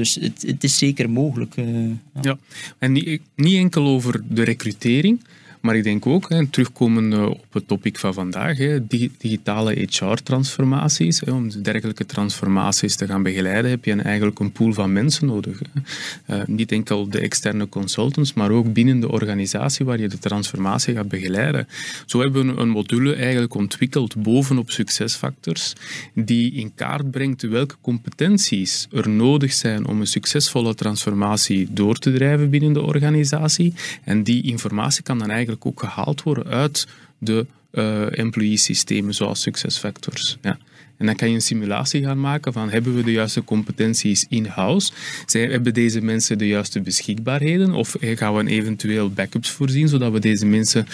Dus 0.00 0.14
het, 0.20 0.64
is 0.64 0.78
zeker 0.78 1.10
mogelijk. 1.10 1.54
Ja. 1.56 2.20
ja. 2.20 2.38
en 2.78 2.92
niet, 2.92 3.20
niet 3.34 3.56
enkel 3.56 3.86
over 3.86 4.22
de 4.28 4.42
recrutering, 4.42 5.20
maar 5.60 5.76
ik 5.76 5.84
denk 5.84 6.06
ook, 6.06 6.28
hè, 6.28 6.46
terugkomen 6.46 7.12
eh, 7.12 7.26
op 7.26 7.52
het 7.52 7.68
topic 7.68 7.98
van 7.98 8.14
vandaag, 8.14 8.58
hè, 8.58 8.86
digitale 9.18 9.72
HR-transformaties. 9.72 11.24
Om 11.24 11.62
dergelijke 11.62 12.06
transformaties 12.06 12.96
te 12.96 13.06
gaan 13.06 13.22
begeleiden 13.22 13.70
heb 13.70 13.84
je 13.84 13.94
eigenlijk 13.94 14.38
een 14.38 14.52
pool 14.52 14.72
van 14.72 14.92
mensen 14.92 15.26
nodig. 15.26 15.60
Uh, 16.30 16.42
niet 16.46 16.72
enkel 16.72 17.08
de 17.08 17.20
externe 17.20 17.68
consultants, 17.68 18.32
maar 18.32 18.50
ook 18.50 18.72
binnen 18.72 19.00
de 19.00 19.10
organisatie 19.10 19.84
waar 19.84 20.00
je 20.00 20.08
de 20.08 20.18
transformatie 20.18 20.94
gaat 20.94 21.08
begeleiden. 21.08 21.68
Zo 22.06 22.20
hebben 22.20 22.54
we 22.54 22.60
een 22.60 22.68
module 22.68 23.14
eigenlijk 23.14 23.54
ontwikkeld 23.54 24.16
bovenop 24.16 24.70
succesfactors 24.70 25.72
die 26.14 26.52
in 26.52 26.74
kaart 26.74 27.10
brengt 27.10 27.42
welke 27.42 27.74
competenties 27.80 28.88
er 28.92 29.08
nodig 29.08 29.52
zijn 29.52 29.86
om 29.86 30.00
een 30.00 30.06
succesvolle 30.06 30.74
transformatie 30.74 31.68
door 31.70 31.98
te 31.98 32.12
drijven 32.12 32.50
binnen 32.50 32.72
de 32.72 32.82
organisatie. 32.82 33.74
En 34.04 34.22
die 34.22 34.42
informatie 34.42 35.02
kan 35.02 35.18
dan 35.18 35.30
eigenlijk 35.30 35.49
ook 35.58 35.80
gehaald 35.80 36.22
worden 36.22 36.46
uit 36.46 36.86
de 37.18 37.46
uh, 37.72 38.18
employee-systemen 38.18 39.14
zoals 39.14 39.42
SuccessFactors. 39.42 40.38
Ja. 40.42 40.58
En 40.96 41.06
dan 41.06 41.14
kan 41.14 41.28
je 41.28 41.34
een 41.34 41.40
simulatie 41.40 42.02
gaan 42.02 42.20
maken 42.20 42.52
van 42.52 42.70
hebben 42.70 42.94
we 42.94 43.02
de 43.02 43.12
juiste 43.12 43.44
competenties 43.44 44.26
in-house? 44.28 44.92
Hebben 45.26 45.74
deze 45.74 46.00
mensen 46.00 46.38
de 46.38 46.46
juiste 46.46 46.80
beschikbaarheden? 46.80 47.72
Of 47.72 47.96
gaan 48.00 48.34
we 48.34 48.46
eventueel 48.46 49.10
backups 49.10 49.50
voorzien, 49.50 49.88
zodat 49.88 50.12
we 50.12 50.18
deze 50.18 50.46
mensen 50.46 50.86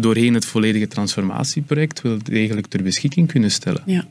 doorheen 0.00 0.34
het 0.34 0.44
volledige 0.44 0.88
transformatieproject 0.88 2.02
wel 2.02 2.18
degelijk 2.22 2.66
ter 2.66 2.82
beschikking 2.82 3.28
kunnen 3.28 3.50
stellen? 3.50 3.82
Ja. 3.86 4.08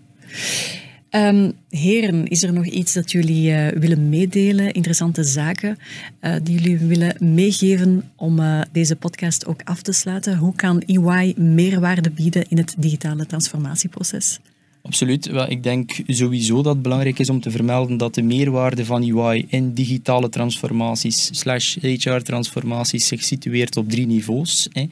Um, 1.11 1.53
heren, 1.69 2.27
is 2.27 2.43
er 2.43 2.53
nog 2.53 2.65
iets 2.65 2.93
dat 2.93 3.11
jullie 3.11 3.51
uh, 3.51 3.67
willen 3.67 4.09
meedelen? 4.09 4.73
Interessante 4.73 5.23
zaken 5.23 5.77
uh, 6.21 6.35
die 6.43 6.59
jullie 6.59 6.77
willen 6.77 7.15
meegeven 7.19 8.11
om 8.15 8.39
uh, 8.39 8.61
deze 8.71 8.95
podcast 8.95 9.45
ook 9.45 9.61
af 9.63 9.81
te 9.81 9.91
sluiten? 9.91 10.37
Hoe 10.37 10.55
kan 10.55 10.81
EY 10.85 11.33
meerwaarde 11.37 12.11
bieden 12.11 12.49
in 12.49 12.57
het 12.57 12.75
digitale 12.77 13.25
transformatieproces? 13.25 14.39
Absoluut. 14.85 15.25
Wel, 15.25 15.49
ik 15.49 15.63
denk 15.63 15.91
sowieso 16.07 16.55
dat 16.55 16.73
het 16.73 16.81
belangrijk 16.81 17.19
is 17.19 17.29
om 17.29 17.41
te 17.41 17.51
vermelden 17.51 17.97
dat 17.97 18.15
de 18.15 18.21
meerwaarde 18.21 18.85
van 18.85 19.03
UI 19.03 19.45
in 19.49 19.73
digitale 19.73 20.29
transformaties 20.29 21.29
slash 21.31 21.75
HR-transformaties 21.81 23.07
zich 23.07 23.23
situeert 23.23 23.77
op 23.77 23.89
drie 23.89 24.07
niveaus. 24.07 24.69
Hè. 24.71 24.81
Uh, 24.81 24.87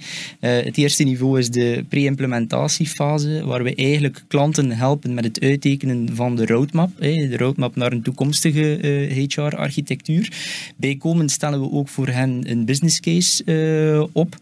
het 0.66 0.78
eerste 0.78 1.04
niveau 1.04 1.40
is 1.40 1.50
de 1.50 1.86
pre-implementatiefase, 1.90 3.46
waar 3.46 3.64
we 3.64 3.76
eigenlijk 3.76 4.24
klanten 4.28 4.72
helpen 4.72 5.14
met 5.14 5.24
het 5.24 5.42
uittekenen 5.42 6.16
van 6.16 6.36
de 6.36 6.46
roadmap, 6.46 6.90
hè, 7.00 7.28
de 7.30 7.38
roadmap 7.38 7.76
naar 7.76 7.92
een 7.92 8.02
toekomstige 8.02 8.80
uh, 8.82 9.18
eh, 9.18 9.30
HR-architectuur. 9.30 10.32
Bijkomend 10.76 11.32
stellen 11.32 11.62
we 11.62 11.72
ook 11.72 11.88
voor 11.88 12.08
hen 12.08 12.52
een 12.52 12.66
business 12.66 13.00
case 13.00 13.44
uh, 13.46 14.06
op. 14.12 14.38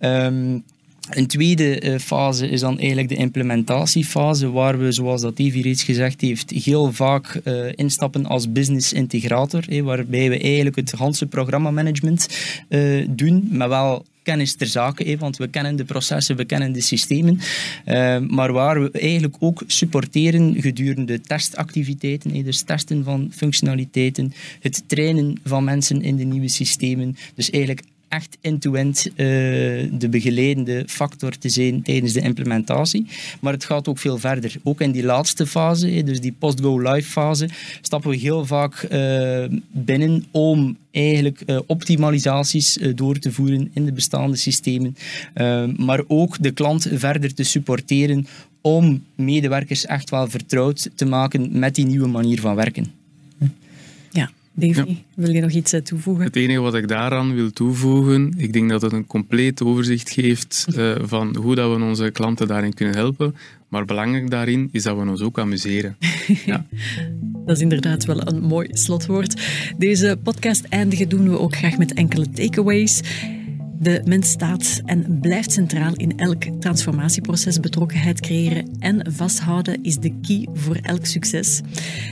Um, 0.00 0.64
een 1.10 1.26
tweede 1.26 1.78
eh, 1.78 1.98
fase 1.98 2.48
is 2.48 2.60
dan 2.60 2.78
eigenlijk 2.78 3.08
de 3.08 3.14
implementatiefase, 3.14 4.50
waar 4.50 4.78
we, 4.78 4.92
zoals 4.92 5.20
dat 5.20 5.38
Evi 5.38 5.62
reeds 5.62 5.82
gezegd 5.82 6.20
heeft, 6.20 6.50
heel 6.50 6.92
vaak 6.92 7.40
uh, 7.44 7.72
instappen 7.74 8.26
als 8.26 8.52
business 8.52 8.92
integrator, 8.92 9.82
waarbij 9.82 10.28
we 10.28 10.38
eigenlijk 10.40 10.76
het 10.76 10.94
hele 10.98 11.26
programmamanagement 11.28 12.28
uh, 12.68 13.06
doen, 13.10 13.48
maar 13.50 13.68
wel 13.68 14.04
kennis 14.22 14.54
ter 14.54 14.66
zake, 14.66 15.16
want 15.18 15.36
we 15.36 15.48
kennen 15.48 15.76
de 15.76 15.84
processen, 15.84 16.36
we 16.36 16.44
kennen 16.44 16.72
de 16.72 16.80
systemen, 16.80 17.40
maar 18.28 18.52
waar 18.52 18.82
we 18.82 18.90
eigenlijk 18.90 19.36
ook 19.38 19.62
supporteren 19.66 20.54
gedurende 20.60 21.20
testactiviteiten, 21.20 22.44
dus 22.44 22.62
testen 22.62 23.04
van 23.04 23.30
functionaliteiten, 23.32 24.32
het 24.60 24.82
trainen 24.86 25.40
van 25.44 25.64
mensen 25.64 26.02
in 26.02 26.16
de 26.16 26.24
nieuwe 26.24 26.48
systemen, 26.48 27.16
dus 27.34 27.50
eigenlijk 27.50 27.82
echt 28.14 28.38
end-to-end 28.40 29.06
uh, 29.06 29.16
de 29.92 30.08
begeleidende 30.10 30.84
factor 30.86 31.38
te 31.38 31.48
zijn 31.48 31.82
tijdens 31.82 32.12
de 32.12 32.20
implementatie. 32.20 33.06
Maar 33.40 33.52
het 33.52 33.64
gaat 33.64 33.88
ook 33.88 33.98
veel 33.98 34.18
verder. 34.18 34.54
Ook 34.62 34.80
in 34.80 34.92
die 34.92 35.04
laatste 35.04 35.46
fase, 35.46 36.02
dus 36.02 36.20
die 36.20 36.34
post-go-live 36.38 37.10
fase, 37.10 37.48
stappen 37.80 38.10
we 38.10 38.16
heel 38.16 38.46
vaak 38.46 38.86
uh, 38.90 39.44
binnen 39.70 40.24
om 40.30 40.76
eigenlijk 40.90 41.42
uh, 41.46 41.58
optimalisaties 41.66 42.78
door 42.94 43.18
te 43.18 43.32
voeren 43.32 43.70
in 43.74 43.84
de 43.84 43.92
bestaande 43.92 44.36
systemen. 44.36 44.96
maar 45.76 46.00
ook 46.06 46.36
de 46.40 46.50
klant 46.50 46.88
verder 46.92 47.34
te 47.34 47.42
supporteren 47.42 48.26
om 48.60 49.04
medewerkers 49.14 49.86
echt 49.86 50.10
wel 50.10 50.28
vertrouwd 50.28 50.90
te 50.94 51.04
maken 51.04 51.58
met 51.58 51.74
die 51.74 51.86
nieuwe 51.86 52.08
manier 52.08 52.40
van 52.40 52.54
werken. 52.54 53.03
Ja, 54.56 54.72
Davy, 54.72 54.96
wil 55.14 55.30
je 55.30 55.40
nog 55.40 55.50
iets 55.50 55.72
eh, 55.72 55.80
toevoegen? 55.80 56.24
Het 56.24 56.36
enige 56.36 56.60
wat 56.60 56.74
ik 56.74 56.88
daaraan 56.88 57.34
wil 57.34 57.50
toevoegen, 57.50 58.34
ik 58.36 58.52
denk 58.52 58.70
dat 58.70 58.82
het 58.82 58.92
een 58.92 59.06
compleet 59.06 59.62
overzicht 59.62 60.10
geeft 60.10 60.66
uh, 60.76 60.94
van 61.12 61.36
hoe 61.36 61.54
dat 61.54 61.76
we 61.76 61.82
onze 61.82 62.10
klanten 62.10 62.46
daarin 62.46 62.74
kunnen 62.74 62.94
helpen. 62.94 63.34
Maar 63.68 63.84
belangrijk 63.84 64.30
daarin 64.30 64.68
is 64.72 64.82
dat 64.82 64.96
we 64.96 65.08
ons 65.08 65.20
ook 65.20 65.38
amuseren. 65.38 65.96
Ja. 66.46 66.66
Dat 67.46 67.56
is 67.56 67.62
inderdaad 67.62 68.04
wel 68.04 68.26
een 68.26 68.42
mooi 68.42 68.68
slotwoord. 68.72 69.42
Deze 69.78 70.18
podcast 70.22 70.64
eindigen 70.64 71.08
doen 71.08 71.30
we 71.30 71.38
ook 71.38 71.56
graag 71.56 71.78
met 71.78 71.92
enkele 71.94 72.30
takeaways. 72.30 73.00
De 73.78 74.02
mens 74.04 74.30
staat 74.30 74.80
en 74.84 75.18
blijft 75.20 75.52
centraal 75.52 75.92
in 75.94 76.18
elk 76.18 76.42
transformatieproces. 76.60 77.60
Betrokkenheid 77.60 78.20
creëren 78.20 78.68
en 78.78 79.12
vasthouden 79.12 79.82
is 79.82 79.98
de 79.98 80.14
key 80.22 80.48
voor 80.52 80.76
elk 80.82 81.06
succes. 81.06 81.60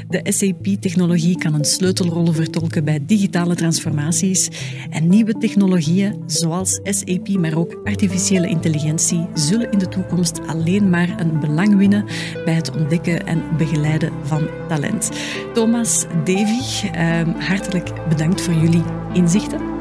De 0.09 0.21
SAP-technologie 0.25 1.39
kan 1.39 1.55
een 1.55 1.65
sleutelrol 1.65 2.33
vertolken 2.33 2.85
bij 2.85 3.01
digitale 3.07 3.55
transformaties. 3.55 4.49
En 4.91 5.09
nieuwe 5.09 5.39
technologieën, 5.39 6.23
zoals 6.27 6.81
SAP, 6.83 7.29
maar 7.29 7.57
ook 7.57 7.81
artificiële 7.85 8.49
intelligentie, 8.49 9.27
zullen 9.35 9.71
in 9.71 9.79
de 9.79 9.89
toekomst 9.89 10.47
alleen 10.47 10.91
maar 10.91 11.21
een 11.21 11.41
belang 11.41 11.77
winnen 11.77 12.05
bij 12.45 12.55
het 12.55 12.77
ontdekken 12.77 13.27
en 13.27 13.43
begeleiden 13.57 14.13
van 14.23 14.49
talent. 14.69 15.11
Thomas, 15.55 16.05
Davy, 16.25 16.87
ehm, 16.93 17.31
hartelijk 17.31 18.09
bedankt 18.09 18.41
voor 18.41 18.55
jullie 18.55 18.85
inzichten. 19.13 19.72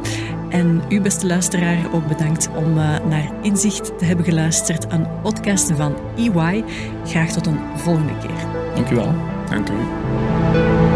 En 0.51 0.81
u, 0.89 1.01
beste 1.01 1.27
luisteraar, 1.27 1.93
ook 1.93 2.07
bedankt 2.07 2.49
om 2.55 2.77
uh, 2.77 2.99
naar 3.09 3.31
Inzicht 3.41 3.97
te 3.97 4.05
hebben 4.05 4.25
geluisterd. 4.25 4.91
Een 4.91 5.07
podcast 5.21 5.71
van 5.75 5.95
EY. 6.15 6.63
Graag 7.05 7.31
tot 7.31 7.47
een 7.47 7.59
volgende 7.75 8.17
keer. 8.17 8.47
Dank 8.75 8.89
u 8.89 8.95
wel. 8.95 9.13
Dank 9.49 9.69
u. 9.69 10.90